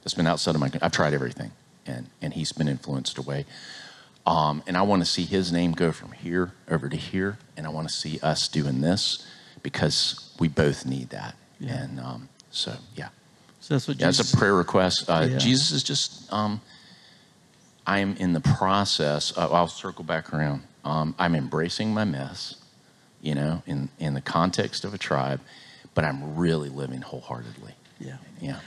it's 0.03 0.13
been 0.13 0.27
outside 0.27 0.55
of 0.55 0.61
my, 0.61 0.69
I've 0.81 0.91
tried 0.91 1.13
everything, 1.13 1.51
and, 1.85 2.07
and 2.21 2.33
he's 2.33 2.51
been 2.51 2.67
influenced 2.67 3.17
away. 3.17 3.45
Um, 4.27 4.63
and 4.65 4.75
I 4.75 4.81
want 4.81 5.01
to 5.01 5.05
see 5.05 5.23
his 5.23 5.51
name 5.51 5.73
go 5.73 5.91
from 5.91 6.11
here 6.11 6.53
over 6.69 6.89
to 6.89 6.97
here. 6.97 7.37
And 7.55 7.65
I 7.65 7.69
want 7.69 7.87
to 7.87 7.93
see 7.93 8.19
us 8.21 8.47
doing 8.47 8.81
this 8.81 9.25
because 9.61 10.33
we 10.39 10.47
both 10.47 10.85
need 10.85 11.09
that. 11.09 11.35
Yeah. 11.59 11.83
And 11.83 11.99
um, 11.99 12.29
so, 12.51 12.73
yeah. 12.95 13.09
So 13.61 13.75
that's 13.75 13.87
what 13.87 13.99
yeah, 13.99 14.07
Jesus... 14.07 14.31
That's 14.31 14.33
a 14.33 14.37
prayer 14.37 14.55
request. 14.55 15.09
Uh, 15.09 15.27
yeah. 15.29 15.37
Jesus 15.37 15.71
is 15.71 15.83
just, 15.83 16.31
um, 16.33 16.61
I'm 17.87 18.15
in 18.17 18.33
the 18.33 18.41
process, 18.41 19.35
uh, 19.37 19.47
I'll 19.51 19.67
circle 19.67 20.03
back 20.03 20.33
around. 20.33 20.63
Um, 20.83 21.15
I'm 21.17 21.35
embracing 21.35 21.93
my 21.93 22.03
mess, 22.03 22.55
you 23.21 23.35
know, 23.35 23.63
in, 23.65 23.89
in 23.99 24.13
the 24.13 24.21
context 24.21 24.85
of 24.85 24.93
a 24.93 24.97
tribe, 24.97 25.39
but 25.93 26.03
I'm 26.03 26.35
really 26.35 26.69
living 26.69 27.01
wholeheartedly. 27.01 27.73
Yeah. 27.99 28.17
Yeah. 28.41 28.59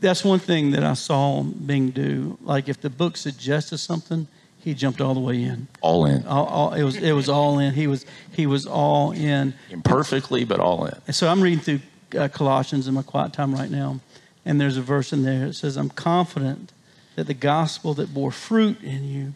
That's 0.00 0.22
one 0.22 0.38
thing 0.38 0.70
that 0.72 0.84
I 0.84 0.94
saw 0.94 1.42
Bing 1.42 1.90
do. 1.90 2.38
Like 2.42 2.68
if 2.68 2.80
the 2.80 2.90
book 2.90 3.16
suggested 3.16 3.78
something, 3.78 4.28
he 4.60 4.74
jumped 4.74 5.00
all 5.00 5.14
the 5.14 5.20
way 5.20 5.42
in. 5.42 5.68
All 5.80 6.04
in. 6.06 6.26
All, 6.26 6.46
all, 6.46 6.74
it 6.74 6.82
was 6.82 6.96
it 6.96 7.12
was 7.12 7.28
all 7.28 7.58
in. 7.58 7.74
He 7.74 7.86
was 7.86 8.04
he 8.32 8.46
was 8.46 8.66
all 8.66 9.12
in. 9.12 9.54
Imperfectly, 9.70 10.44
but 10.44 10.60
all 10.60 10.86
in. 10.86 10.94
And 11.06 11.14
so 11.14 11.28
I'm 11.28 11.40
reading 11.40 11.60
through 11.60 11.80
uh, 12.20 12.28
Colossians 12.28 12.88
in 12.88 12.94
my 12.94 13.02
quiet 13.02 13.32
time 13.32 13.54
right 13.54 13.70
now, 13.70 14.00
and 14.44 14.60
there's 14.60 14.76
a 14.76 14.82
verse 14.82 15.12
in 15.12 15.22
there 15.22 15.46
that 15.48 15.54
says, 15.54 15.76
"I'm 15.76 15.90
confident 15.90 16.72
that 17.16 17.26
the 17.26 17.34
gospel 17.34 17.94
that 17.94 18.12
bore 18.12 18.32
fruit 18.32 18.82
in 18.82 19.04
you 19.04 19.34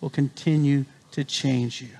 will 0.00 0.10
continue 0.10 0.84
to 1.12 1.24
change 1.24 1.80
you." 1.80 1.90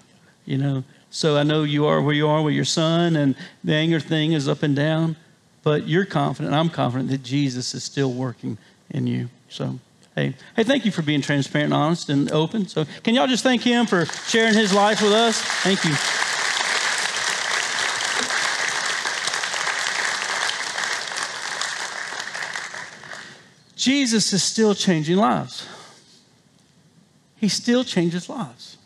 You 0.44 0.58
know. 0.58 0.84
So 1.10 1.36
I 1.36 1.44
know 1.44 1.62
you 1.62 1.86
are 1.86 2.02
where 2.02 2.14
you 2.14 2.26
are 2.26 2.42
with 2.42 2.54
your 2.54 2.64
son, 2.64 3.14
and 3.14 3.36
the 3.62 3.74
anger 3.74 4.00
thing 4.00 4.32
is 4.32 4.48
up 4.48 4.64
and 4.64 4.74
down, 4.74 5.14
but 5.62 5.86
you're 5.86 6.04
confident. 6.04 6.52
I'm 6.52 6.70
confident 6.70 7.10
that 7.10 7.22
Jesus 7.22 7.72
is 7.72 7.84
still 7.84 8.12
working 8.12 8.58
in 8.90 9.06
you. 9.06 9.28
So. 9.48 9.78
Hey, 10.14 10.34
hey, 10.54 10.62
thank 10.62 10.84
you 10.84 10.92
for 10.92 11.02
being 11.02 11.20
transparent 11.20 11.72
and 11.72 11.74
honest 11.74 12.08
and 12.08 12.30
open. 12.30 12.68
So, 12.68 12.84
can 13.02 13.14
y'all 13.14 13.26
just 13.26 13.42
thank 13.42 13.62
him 13.62 13.86
for 13.86 14.06
sharing 14.28 14.54
his 14.54 14.72
life 14.72 15.02
with 15.02 15.12
us? 15.12 15.40
Thank 15.40 15.84
you. 15.84 15.94
Jesus 23.76 24.32
is 24.32 24.42
still 24.42 24.74
changing 24.74 25.16
lives. 25.16 25.68
He 27.36 27.48
still 27.48 27.84
changes 27.84 28.28
lives 28.28 28.78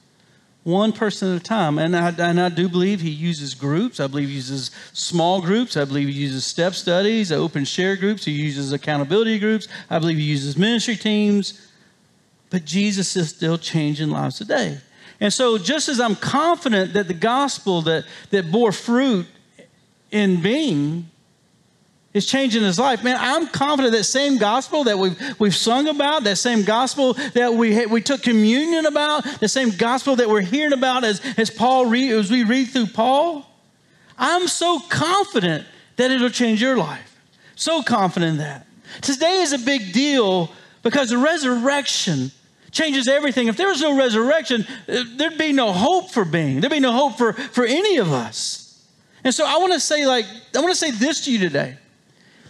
one 0.68 0.92
person 0.92 1.34
at 1.34 1.40
a 1.40 1.44
time. 1.44 1.78
And 1.78 1.96
I, 1.96 2.10
and 2.10 2.38
I 2.38 2.50
do 2.50 2.68
believe 2.68 3.00
he 3.00 3.10
uses 3.10 3.54
groups. 3.54 3.98
I 3.98 4.06
believe 4.06 4.28
he 4.28 4.34
uses 4.34 4.70
small 4.92 5.40
groups. 5.40 5.76
I 5.76 5.84
believe 5.84 6.08
he 6.08 6.14
uses 6.14 6.44
step 6.44 6.74
studies, 6.74 7.32
open 7.32 7.64
share 7.64 7.96
groups. 7.96 8.24
He 8.24 8.32
uses 8.32 8.72
accountability 8.72 9.38
groups. 9.38 9.66
I 9.88 9.98
believe 9.98 10.18
he 10.18 10.24
uses 10.24 10.56
ministry 10.56 10.96
teams. 10.96 11.66
But 12.50 12.64
Jesus 12.64 13.16
is 13.16 13.30
still 13.30 13.58
changing 13.58 14.10
lives 14.10 14.36
today. 14.36 14.78
And 15.20 15.32
so, 15.32 15.58
just 15.58 15.88
as 15.88 15.98
I'm 15.98 16.14
confident 16.14 16.92
that 16.92 17.08
the 17.08 17.14
gospel 17.14 17.82
that, 17.82 18.04
that 18.30 18.52
bore 18.52 18.70
fruit 18.70 19.26
in 20.10 20.40
Bing 20.40 21.10
is 22.14 22.26
changing 22.26 22.62
his 22.62 22.78
life. 22.78 23.04
Man, 23.04 23.16
I'm 23.18 23.48
confident 23.48 23.94
that 23.94 24.04
same 24.04 24.38
gospel 24.38 24.84
that 24.84 24.98
we've, 24.98 25.16
we've 25.38 25.54
sung 25.54 25.88
about, 25.88 26.24
that 26.24 26.36
same 26.36 26.62
gospel 26.62 27.12
that 27.34 27.52
we, 27.52 27.86
we 27.86 28.00
took 28.00 28.22
communion 28.22 28.86
about, 28.86 29.24
the 29.40 29.48
same 29.48 29.70
gospel 29.70 30.16
that 30.16 30.28
we're 30.28 30.40
hearing 30.40 30.72
about 30.72 31.04
as, 31.04 31.20
as 31.36 31.50
Paul 31.50 31.94
as 31.94 32.30
we 32.30 32.44
read 32.44 32.68
through 32.68 32.86
Paul, 32.86 33.46
I'm 34.16 34.48
so 34.48 34.80
confident 34.88 35.66
that 35.96 36.10
it'll 36.10 36.30
change 36.30 36.62
your 36.62 36.76
life. 36.76 37.20
So 37.54 37.82
confident 37.82 38.32
in 38.32 38.38
that. 38.38 38.66
Today 39.02 39.40
is 39.42 39.52
a 39.52 39.58
big 39.58 39.92
deal 39.92 40.50
because 40.82 41.10
the 41.10 41.18
resurrection 41.18 42.30
changes 42.70 43.06
everything. 43.06 43.48
If 43.48 43.56
there 43.56 43.68
was 43.68 43.80
no 43.80 43.96
resurrection, 43.96 44.66
there'd 44.86 45.38
be 45.38 45.52
no 45.52 45.72
hope 45.72 46.10
for 46.10 46.24
Bing. 46.24 46.60
There'd 46.60 46.70
be 46.70 46.80
no 46.80 46.92
hope 46.92 47.18
for, 47.18 47.32
for 47.32 47.64
any 47.64 47.98
of 47.98 48.12
us. 48.12 48.82
And 49.24 49.34
so 49.34 49.44
I 49.46 49.58
want 49.58 49.72
to 49.72 49.80
say, 49.80 50.06
like, 50.06 50.24
I 50.56 50.60
want 50.60 50.70
to 50.70 50.78
say 50.78 50.90
this 50.90 51.24
to 51.24 51.32
you 51.32 51.38
today. 51.38 51.76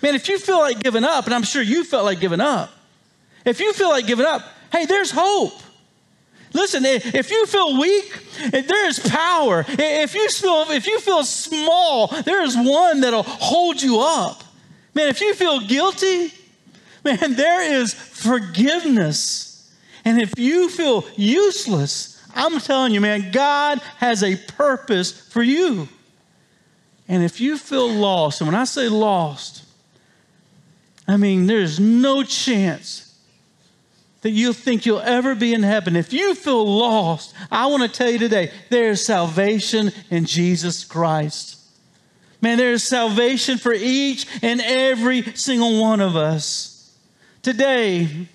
Man, 0.02 0.14
if 0.14 0.28
you 0.28 0.38
feel 0.38 0.58
like 0.58 0.80
giving 0.80 1.04
up, 1.04 1.26
and 1.26 1.34
I'm 1.34 1.42
sure 1.42 1.62
you 1.62 1.84
felt 1.84 2.04
like 2.04 2.20
giving 2.20 2.40
up, 2.40 2.70
if 3.44 3.60
you 3.60 3.72
feel 3.72 3.88
like 3.88 4.06
giving 4.06 4.26
up, 4.26 4.42
hey, 4.70 4.86
there's 4.86 5.10
hope. 5.10 5.60
Listen, 6.52 6.84
if 6.84 7.30
you 7.30 7.46
feel 7.46 7.78
weak, 7.78 8.10
there 8.50 8.88
is 8.88 8.98
power. 8.98 9.64
If 9.68 10.14
you 10.14 10.28
feel, 10.30 10.64
if 10.70 10.86
you 10.86 10.98
feel 11.00 11.22
small, 11.24 12.08
there 12.08 12.42
is 12.42 12.56
one 12.56 13.00
that'll 13.02 13.22
hold 13.22 13.82
you 13.82 14.00
up. 14.00 14.42
Man, 14.94 15.08
if 15.08 15.20
you 15.20 15.34
feel 15.34 15.60
guilty, 15.60 16.32
man, 17.04 17.34
there 17.34 17.80
is 17.80 17.92
forgiveness. 17.92 19.70
And 20.04 20.20
if 20.20 20.38
you 20.38 20.70
feel 20.70 21.04
useless, 21.16 22.22
I'm 22.34 22.58
telling 22.60 22.94
you, 22.94 23.00
man, 23.00 23.30
God 23.30 23.80
has 23.98 24.22
a 24.22 24.36
purpose 24.36 25.12
for 25.12 25.42
you. 25.42 25.88
And 27.08 27.22
if 27.22 27.40
you 27.40 27.58
feel 27.58 27.90
lost, 27.90 28.40
and 28.40 28.48
when 28.48 28.54
I 28.54 28.64
say 28.64 28.88
lost, 28.88 29.64
I 31.08 31.16
mean, 31.16 31.46
there's 31.46 31.80
no 31.80 32.22
chance 32.22 33.18
that 34.20 34.30
you 34.30 34.52
think 34.52 34.84
you'll 34.84 35.00
ever 35.00 35.34
be 35.34 35.54
in 35.54 35.62
heaven. 35.62 35.96
If 35.96 36.12
you 36.12 36.34
feel 36.34 36.66
lost, 36.66 37.34
I 37.50 37.66
want 37.66 37.82
to 37.82 37.88
tell 37.88 38.10
you 38.10 38.18
today 38.18 38.52
there 38.68 38.90
is 38.90 39.04
salvation 39.04 39.90
in 40.10 40.26
Jesus 40.26 40.84
Christ. 40.84 41.56
Man, 42.42 42.58
there 42.58 42.72
is 42.72 42.84
salvation 42.84 43.56
for 43.56 43.72
each 43.72 44.26
and 44.42 44.60
every 44.60 45.22
single 45.34 45.80
one 45.80 46.00
of 46.00 46.14
us. 46.14 46.94
Today, 47.42 48.28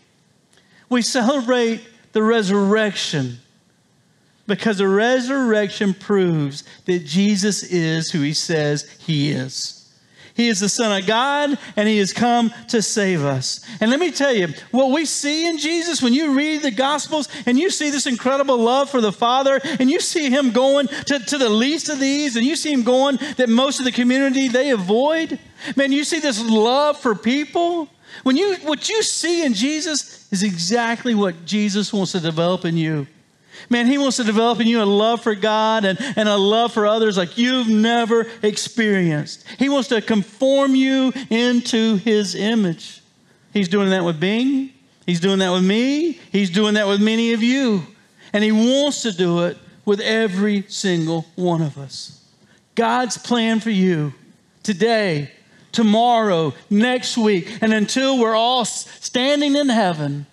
we 0.90 1.02
celebrate 1.02 1.82
the 2.12 2.24
resurrection 2.24 3.38
because 4.48 4.80
the 4.80 4.88
resurrection 4.88 5.94
proves 5.94 6.64
that 6.86 7.06
Jesus 7.06 7.64
is 7.64 8.12
who 8.12 8.22
he 8.22 8.34
says 8.34 8.90
he 9.00 9.32
is. 9.32 9.83
He 10.36 10.48
is 10.48 10.60
the 10.60 10.70
Son 10.70 11.00
of 11.00 11.06
God, 11.06 11.58
and 11.76 11.88
He 11.88 12.00
has 12.00 12.12
come 12.12 12.52
to 12.70 12.82
save 12.82 13.24
us. 13.24 13.64
And 13.80 13.92
let 13.92 14.00
me 14.00 14.10
tell 14.10 14.34
you, 14.34 14.48
what 14.72 14.90
we 14.90 15.06
see 15.06 15.48
in 15.48 15.60
Jesus, 15.60 16.02
when 16.02 16.14
you 16.14 16.34
read 16.36 16.64
the 16.64 16.72
Gospels 16.72 17.30
and 17.46 17.58
you 17.58 17.70
see 17.70 17.92
this 17.92 18.08
incredible 18.08 18.58
love 18.58 18.90
for 18.90 19.00
the 19.00 19.12
Father, 19.12 19.62
and 19.80 19.92
you 19.92 20.00
see 20.00 20.32
Him 20.32 20.52
going 20.52 20.88
to, 20.88 21.20
to 21.20 21.38
the 21.38 21.50
least 21.50 21.90
of 21.90 22.00
these, 22.00 22.36
and 22.36 22.46
you 22.46 22.56
see 22.56 22.74
Him 22.74 22.84
going 22.84 23.18
that 23.38 23.48
most 23.48 23.78
of 23.78 23.86
the 23.86 23.92
community 23.92 24.48
they 24.48 24.72
avoid, 24.72 25.38
man, 25.76 25.92
you 25.92 26.04
see 26.04 26.20
this 26.20 26.44
love 26.44 26.98
for 26.98 27.14
people. 27.14 27.88
When 28.24 28.36
you, 28.36 28.56
what 28.64 28.90
you 28.90 29.04
see 29.04 29.46
in 29.46 29.54
Jesus 29.54 30.28
is 30.32 30.42
exactly 30.42 31.14
what 31.14 31.46
Jesus 31.46 31.94
wants 31.94 32.14
to 32.14 32.20
develop 32.20 32.66
in 32.66 32.76
you. 32.76 33.06
Man, 33.70 33.88
He 33.88 33.98
wants 33.98 34.18
to 34.18 34.24
develop 34.24 34.60
in 34.60 34.68
you 34.68 34.82
a 34.82 34.86
love 34.86 35.22
for 35.22 35.36
God 35.36 35.86
and, 35.86 36.00
and 36.16 36.30
a 36.30 36.38
love 36.38 36.74
for 36.74 36.86
others 36.86 37.18
like 37.18 37.38
you've 37.38 37.70
never 37.70 38.28
experienced. 38.42 39.46
He 39.60 39.70
wants 39.70 39.90
to 39.90 40.02
conform 40.02 40.76
you 40.76 41.14
into 41.30 41.98
His 41.98 42.36
image. 42.36 43.02
He's 43.54 43.68
doing 43.68 43.90
that 43.92 44.04
with 44.04 44.20
Bing. 44.20 44.72
He's 45.06 45.20
doing 45.20 45.40
that 45.40 45.52
with 45.52 45.64
me. 45.64 46.20
He's 46.32 46.50
doing 46.50 46.76
that 46.76 46.88
with 46.88 47.02
many 47.02 47.34
of 47.34 47.44
you. 47.44 47.86
And 48.32 48.44
He 48.44 48.52
wants 48.52 49.02
to 49.04 49.12
do 49.12 49.44
it 49.46 49.58
with 49.86 50.00
every 50.00 50.64
single 50.68 51.26
one 51.36 51.62
of 51.62 51.78
us. 51.78 52.24
God's 52.76 53.18
plan 53.18 53.60
for 53.60 53.70
you 53.70 54.14
today, 54.64 55.32
tomorrow, 55.72 56.54
next 56.70 57.18
week, 57.18 57.58
and 57.62 57.74
until 57.74 58.18
we're 58.18 58.36
all 58.36 58.66
standing 58.66 59.56
in 59.56 59.70
heaven 59.70 60.26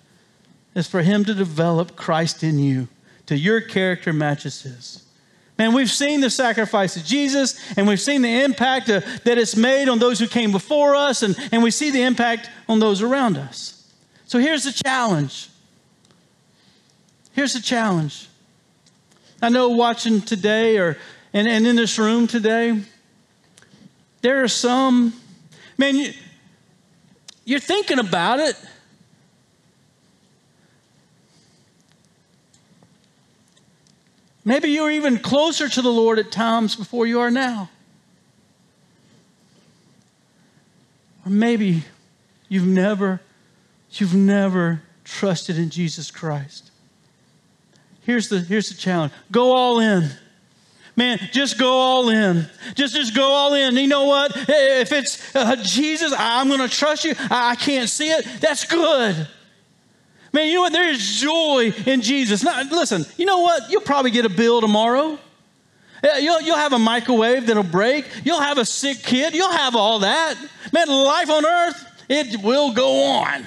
is 0.73 0.87
for 0.87 1.01
Him 1.01 1.25
to 1.25 1.33
develop 1.33 1.95
Christ 1.95 2.43
in 2.43 2.57
you 2.57 2.87
till 3.31 3.39
your 3.39 3.61
character 3.61 4.11
matches 4.11 4.63
his. 4.63 5.03
Man, 5.57 5.73
we've 5.73 5.89
seen 5.89 6.19
the 6.19 6.29
sacrifice 6.29 6.97
of 6.97 7.05
Jesus 7.05 7.57
and 7.77 7.87
we've 7.87 8.01
seen 8.01 8.23
the 8.23 8.43
impact 8.43 8.89
uh, 8.89 8.99
that 9.23 9.37
it's 9.37 9.55
made 9.55 9.87
on 9.87 9.99
those 9.99 10.19
who 10.19 10.27
came 10.27 10.51
before 10.51 10.95
us, 10.97 11.23
and, 11.23 11.33
and 11.53 11.63
we 11.63 11.71
see 11.71 11.91
the 11.91 12.01
impact 12.01 12.49
on 12.67 12.79
those 12.79 13.01
around 13.01 13.37
us. 13.37 13.89
So 14.25 14.37
here's 14.37 14.65
the 14.65 14.73
challenge. 14.73 15.49
Here's 17.31 17.53
the 17.53 17.61
challenge. 17.61 18.27
I 19.41 19.47
know 19.47 19.69
watching 19.69 20.19
today 20.19 20.77
or 20.77 20.97
and, 21.31 21.47
and 21.47 21.65
in 21.65 21.77
this 21.77 21.97
room 21.97 22.27
today, 22.27 22.81
there 24.19 24.43
are 24.43 24.49
some, 24.49 25.13
man, 25.77 25.95
you, 25.95 26.11
you're 27.45 27.61
thinking 27.61 27.99
about 27.99 28.41
it, 28.41 28.57
Maybe 34.43 34.69
you're 34.69 34.91
even 34.91 35.19
closer 35.19 35.69
to 35.69 35.81
the 35.81 35.91
Lord 35.91 36.17
at 36.17 36.31
times 36.31 36.75
before 36.75 37.05
you 37.05 37.19
are 37.19 37.31
now. 37.31 37.69
Or 41.25 41.29
maybe 41.29 41.83
you've 42.49 42.65
never, 42.65 43.21
you've 43.91 44.15
never 44.15 44.81
trusted 45.03 45.57
in 45.57 45.69
Jesus 45.69 46.09
Christ. 46.09 46.71
Here's 48.03 48.29
the, 48.29 48.39
here's 48.39 48.69
the 48.69 48.75
challenge 48.75 49.13
go 49.31 49.51
all 49.51 49.79
in. 49.79 50.09
Man, 50.95 51.19
just 51.31 51.57
go 51.57 51.71
all 51.71 52.09
in. 52.09 52.47
Just, 52.75 52.95
just 52.95 53.15
go 53.15 53.31
all 53.31 53.53
in. 53.53 53.77
You 53.77 53.87
know 53.87 54.05
what? 54.05 54.33
If 54.35 54.91
it's 54.91 55.33
uh, 55.33 55.55
Jesus, 55.63 56.13
I'm 56.17 56.49
going 56.49 56.59
to 56.59 56.67
trust 56.67 57.05
you. 57.05 57.13
I, 57.17 57.51
I 57.51 57.55
can't 57.55 57.89
see 57.89 58.09
it. 58.09 58.25
That's 58.41 58.65
good. 58.65 59.27
Man, 60.33 60.47
you 60.47 60.55
know 60.55 60.61
what? 60.61 60.73
There 60.73 60.89
is 60.89 61.19
joy 61.19 61.73
in 61.85 62.01
Jesus. 62.01 62.43
Now, 62.43 62.61
listen, 62.63 63.05
you 63.17 63.25
know 63.25 63.39
what? 63.39 63.69
You'll 63.69 63.81
probably 63.81 64.11
get 64.11 64.25
a 64.25 64.29
bill 64.29 64.61
tomorrow. 64.61 65.19
You'll, 66.03 66.41
you'll 66.41 66.57
have 66.57 66.73
a 66.73 66.79
microwave 66.79 67.47
that'll 67.47 67.63
break. 67.63 68.05
You'll 68.23 68.39
have 68.39 68.57
a 68.57 68.65
sick 68.65 69.03
kid. 69.03 69.35
You'll 69.35 69.51
have 69.51 69.75
all 69.75 69.99
that. 69.99 70.35
Man, 70.73 70.87
life 70.87 71.29
on 71.29 71.45
earth, 71.45 72.03
it 72.09 72.41
will 72.41 72.73
go 72.73 73.03
on. 73.03 73.45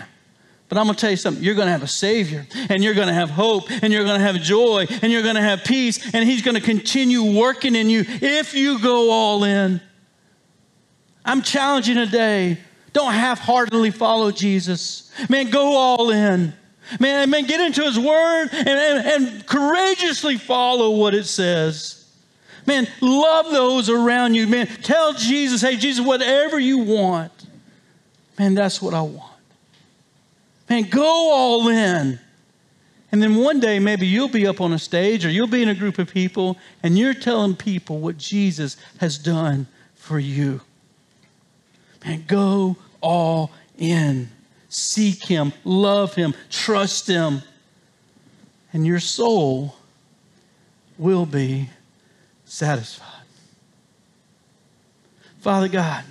But 0.69 0.79
I'm 0.79 0.85
going 0.85 0.95
to 0.95 1.01
tell 1.01 1.11
you 1.11 1.17
something. 1.17 1.43
You're 1.43 1.55
going 1.55 1.67
to 1.67 1.73
have 1.73 1.83
a 1.83 1.89
Savior, 1.89 2.47
and 2.69 2.83
you're 2.83 2.95
going 2.95 3.09
to 3.09 3.15
have 3.15 3.31
hope, 3.31 3.71
and 3.71 3.93
you're 3.93 4.05
going 4.05 4.19
to 4.19 4.25
have 4.25 4.41
joy, 4.41 4.87
and 5.03 5.13
you're 5.13 5.23
going 5.23 5.35
to 5.35 5.43
have 5.43 5.65
peace, 5.65 6.15
and 6.15 6.29
He's 6.29 6.43
going 6.43 6.55
to 6.55 6.61
continue 6.61 7.39
working 7.39 7.75
in 7.75 7.91
you 7.91 8.05
if 8.07 8.55
you 8.55 8.79
go 8.81 9.11
all 9.11 9.45
in. 9.45 9.81
I'm 11.25 11.43
challenging 11.43 11.97
today. 11.97 12.59
Don't 12.93 13.13
half 13.13 13.41
heartedly 13.41 13.91
follow 13.91 14.31
Jesus. 14.31 15.11
Man, 15.29 15.51
go 15.51 15.77
all 15.77 16.11
in. 16.11 16.55
Man, 17.01 17.31
man, 17.31 17.47
get 17.47 17.61
into 17.61 17.83
his 17.83 17.99
word 17.99 18.49
and, 18.53 18.69
and, 18.69 19.07
and 19.07 19.47
courageously 19.47 20.37
follow 20.37 20.91
what 20.91 21.15
it 21.15 21.25
says. 21.25 22.01
Man, 22.67 22.87
love 23.01 23.51
those 23.51 23.91
around 23.91 24.35
you. 24.35 24.47
Man, 24.47 24.67
tell 24.67 25.13
Jesus, 25.13 25.61
hey, 25.61 25.77
Jesus, 25.77 26.05
whatever 26.05 26.59
you 26.59 26.79
want. 26.79 27.33
Man, 28.39 28.55
that's 28.55 28.81
what 28.81 28.95
I 28.95 29.03
want. 29.03 29.33
Man, 30.69 30.85
go 30.85 31.31
all 31.33 31.69
in. 31.69 32.19
And 33.13 33.23
then 33.23 33.37
one 33.37 33.61
day, 33.61 33.79
maybe 33.79 34.07
you'll 34.07 34.29
be 34.29 34.47
up 34.47 34.61
on 34.61 34.73
a 34.73 34.79
stage 34.79 35.25
or 35.25 35.31
you'll 35.31 35.47
be 35.47 35.63
in 35.63 35.69
a 35.69 35.75
group 35.75 35.99
of 35.99 36.11
people 36.11 36.59
and 36.83 36.99
you're 36.99 37.15
telling 37.15 37.55
people 37.55 38.01
what 38.01 38.19
Jesus 38.19 38.77
has 38.99 39.19
done 39.19 39.67
for 39.95 40.19
you. 40.19 40.63
Man, 42.05 42.25
go 42.27 42.77
all 43.01 43.53
in 43.79 44.31
seek 44.75 45.25
Him, 45.25 45.53
love 45.63 46.15
Him, 46.15 46.35
trust 46.51 47.07
Him, 47.07 47.43
and 48.73 48.85
your 48.85 48.99
soul 48.99 49.77
will 50.99 51.27
be 51.27 51.71
satisfied. 52.45 53.09
Father 55.41 55.69
God, 55.69 56.05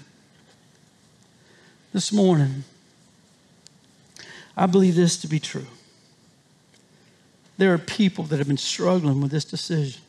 this 1.92 2.14
morning, 2.14 2.64
I 4.56 4.66
believe 4.66 4.96
this 4.96 5.18
to 5.18 5.28
be 5.28 5.40
true. 5.40 5.68
There 7.58 7.74
are 7.74 7.78
people 7.78 8.24
that 8.26 8.38
have 8.38 8.48
been 8.48 8.58
struggling 8.58 9.20
with 9.20 9.32
this 9.32 9.46
decision. 9.46 10.02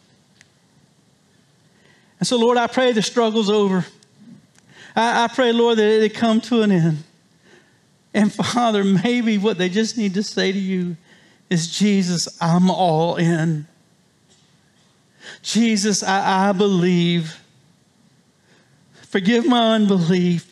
And 2.20 2.26
so, 2.26 2.36
Lord, 2.36 2.56
I 2.56 2.68
pray 2.68 2.92
the 2.92 3.02
struggle's 3.02 3.50
over. 3.50 3.84
I, 4.94 5.24
I 5.24 5.28
pray, 5.28 5.52
Lord, 5.52 5.78
that 5.78 6.04
it 6.04 6.14
come 6.14 6.40
to 6.42 6.62
an 6.62 6.70
end. 6.70 7.02
And 8.14 8.32
Father, 8.32 8.84
maybe 8.84 9.36
what 9.38 9.58
they 9.58 9.68
just 9.68 9.98
need 9.98 10.14
to 10.14 10.22
say 10.22 10.52
to 10.52 10.58
you 10.58 10.96
is 11.50 11.76
Jesus, 11.76 12.28
I'm 12.40 12.70
all 12.70 13.16
in. 13.16 13.66
Jesus, 15.42 16.02
I, 16.02 16.48
I 16.48 16.52
believe. 16.52 17.40
Forgive 19.08 19.46
my 19.46 19.74
unbelief. 19.74 20.50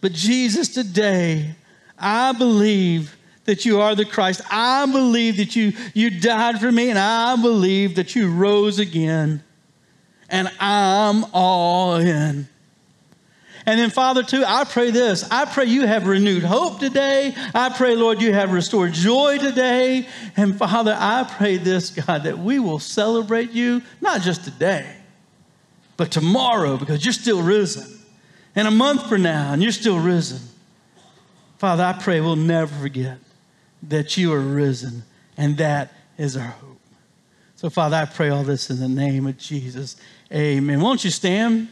But 0.00 0.12
Jesus, 0.12 0.68
today, 0.68 1.54
I 1.98 2.32
believe 2.32 3.16
that 3.44 3.64
you 3.64 3.80
are 3.80 3.94
the 3.94 4.04
Christ. 4.04 4.40
I 4.50 4.86
believe 4.86 5.36
that 5.36 5.54
you, 5.54 5.72
you 5.94 6.20
died 6.20 6.60
for 6.60 6.72
me, 6.72 6.90
and 6.90 6.98
I 6.98 7.36
believe 7.36 7.96
that 7.96 8.14
you 8.14 8.30
rose 8.30 8.78
again. 8.78 9.42
And 10.28 10.50
I'm 10.58 11.24
all 11.32 11.96
in. 11.96 12.48
And 13.66 13.80
then, 13.80 13.90
Father, 13.90 14.22
too, 14.22 14.44
I 14.46 14.64
pray 14.64 14.90
this. 14.90 15.26
I 15.30 15.46
pray 15.46 15.64
you 15.64 15.86
have 15.86 16.06
renewed 16.06 16.42
hope 16.42 16.80
today. 16.80 17.34
I 17.54 17.70
pray, 17.70 17.96
Lord, 17.96 18.20
you 18.20 18.32
have 18.32 18.52
restored 18.52 18.92
joy 18.92 19.38
today. 19.38 20.06
And 20.36 20.56
Father, 20.56 20.94
I 20.98 21.24
pray 21.38 21.56
this, 21.56 21.90
God, 21.90 22.24
that 22.24 22.38
we 22.38 22.58
will 22.58 22.78
celebrate 22.78 23.52
you, 23.52 23.80
not 24.02 24.20
just 24.20 24.44
today, 24.44 24.96
but 25.96 26.10
tomorrow, 26.10 26.76
because 26.76 27.04
you're 27.06 27.14
still 27.14 27.42
risen. 27.42 28.00
And 28.54 28.68
a 28.68 28.70
month 28.70 29.08
from 29.08 29.22
now, 29.22 29.52
and 29.52 29.62
you're 29.62 29.72
still 29.72 29.98
risen. 29.98 30.40
Father, 31.58 31.84
I 31.84 31.94
pray 31.94 32.20
we'll 32.20 32.36
never 32.36 32.72
forget 32.74 33.18
that 33.82 34.16
you 34.16 34.32
are 34.32 34.40
risen, 34.40 35.04
and 35.36 35.56
that 35.56 35.92
is 36.18 36.36
our 36.36 36.42
hope. 36.42 36.80
So, 37.56 37.70
Father, 37.70 37.96
I 37.96 38.04
pray 38.04 38.28
all 38.28 38.44
this 38.44 38.68
in 38.68 38.78
the 38.78 38.88
name 38.88 39.26
of 39.26 39.38
Jesus. 39.38 39.96
Amen. 40.30 40.80
Won't 40.80 41.02
you 41.02 41.10
stand? 41.10 41.68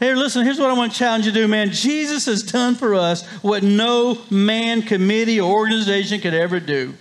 Hey, 0.00 0.14
listen, 0.14 0.46
here's 0.46 0.58
what 0.58 0.70
I 0.70 0.72
want 0.72 0.92
to 0.92 0.98
challenge 0.98 1.26
you 1.26 1.32
to 1.32 1.40
do, 1.40 1.46
man. 1.46 1.72
Jesus 1.72 2.24
has 2.24 2.42
done 2.42 2.74
for 2.74 2.94
us 2.94 3.26
what 3.42 3.62
no 3.62 4.16
man, 4.30 4.80
committee, 4.80 5.38
or 5.38 5.52
organization 5.52 6.22
could 6.22 6.32
ever 6.32 6.58
do. 6.58 6.94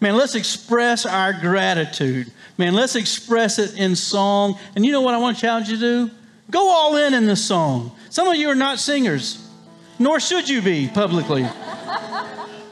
Man, 0.00 0.16
let's 0.16 0.36
express 0.36 1.04
our 1.04 1.32
gratitude. 1.32 2.30
Man, 2.56 2.74
let's 2.74 2.94
express 2.94 3.58
it 3.58 3.76
in 3.76 3.96
song. 3.96 4.56
And 4.76 4.86
you 4.86 4.92
know 4.92 5.00
what 5.00 5.14
I 5.14 5.18
want 5.18 5.36
to 5.36 5.40
challenge 5.40 5.68
you 5.68 5.78
to 5.78 5.80
do? 5.80 6.10
Go 6.48 6.70
all 6.70 6.96
in 6.96 7.12
in 7.12 7.26
this 7.26 7.44
song. 7.44 7.90
Some 8.08 8.28
of 8.28 8.36
you 8.36 8.48
are 8.50 8.54
not 8.54 8.78
singers, 8.78 9.44
nor 9.98 10.20
should 10.20 10.48
you 10.48 10.62
be 10.62 10.86
publicly. 10.86 11.42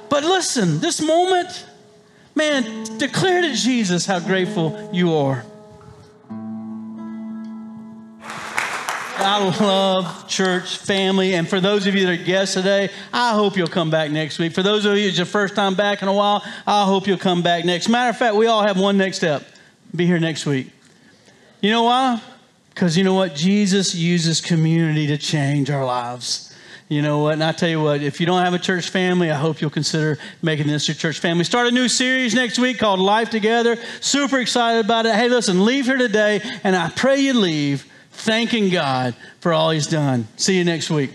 but 0.08 0.22
listen, 0.22 0.78
this 0.78 1.00
moment, 1.00 1.66
man, 2.36 2.84
declare 2.98 3.42
to 3.42 3.52
Jesus 3.52 4.06
how 4.06 4.20
grateful 4.20 4.90
you 4.92 5.12
are. 5.12 5.44
I 9.16 9.56
love 9.60 10.28
church 10.28 10.78
family. 10.78 11.34
And 11.34 11.48
for 11.48 11.60
those 11.60 11.86
of 11.86 11.94
you 11.94 12.06
that 12.06 12.20
are 12.20 12.24
guests 12.24 12.54
today, 12.54 12.90
I 13.12 13.34
hope 13.34 13.56
you'll 13.56 13.68
come 13.68 13.90
back 13.90 14.10
next 14.10 14.38
week. 14.38 14.52
For 14.52 14.62
those 14.62 14.84
of 14.84 14.96
you 14.96 15.08
it's 15.08 15.16
your 15.16 15.26
first 15.26 15.54
time 15.54 15.74
back 15.74 16.02
in 16.02 16.08
a 16.08 16.12
while, 16.12 16.42
I 16.66 16.84
hope 16.84 17.06
you'll 17.06 17.18
come 17.18 17.42
back 17.42 17.64
next. 17.64 17.88
Matter 17.88 18.10
of 18.10 18.16
fact, 18.16 18.34
we 18.34 18.46
all 18.46 18.62
have 18.62 18.78
one 18.78 18.96
next 18.96 19.18
step. 19.18 19.44
Be 19.94 20.06
here 20.06 20.18
next 20.18 20.46
week. 20.46 20.70
You 21.60 21.70
know 21.70 21.84
why? 21.84 22.20
Because 22.70 22.96
you 22.96 23.04
know 23.04 23.14
what? 23.14 23.34
Jesus 23.34 23.94
uses 23.94 24.40
community 24.40 25.06
to 25.08 25.18
change 25.18 25.70
our 25.70 25.84
lives. 25.84 26.54
You 26.88 27.02
know 27.02 27.18
what? 27.18 27.34
And 27.34 27.44
I 27.44 27.52
tell 27.52 27.68
you 27.68 27.82
what, 27.82 28.02
if 28.02 28.20
you 28.20 28.26
don't 28.26 28.42
have 28.42 28.54
a 28.54 28.58
church 28.58 28.90
family, 28.90 29.30
I 29.30 29.36
hope 29.36 29.60
you'll 29.60 29.70
consider 29.70 30.18
making 30.42 30.66
this 30.66 30.88
your 30.88 30.94
church 30.94 31.20
family. 31.20 31.44
Start 31.44 31.68
a 31.68 31.70
new 31.70 31.88
series 31.88 32.34
next 32.34 32.58
week 32.58 32.78
called 32.78 33.00
Life 33.00 33.30
Together. 33.30 33.76
Super 34.00 34.40
excited 34.40 34.84
about 34.84 35.06
it. 35.06 35.14
Hey, 35.14 35.28
listen, 35.28 35.64
leave 35.64 35.86
here 35.86 35.96
today, 35.96 36.40
and 36.64 36.74
I 36.74 36.90
pray 36.90 37.20
you 37.20 37.34
leave 37.34 37.86
thanking 38.12 38.70
God 38.70 39.14
for 39.40 39.52
all 39.52 39.70
He's 39.70 39.86
done. 39.86 40.28
See 40.36 40.56
you 40.56 40.64
next 40.64 40.90
week. 40.90 41.10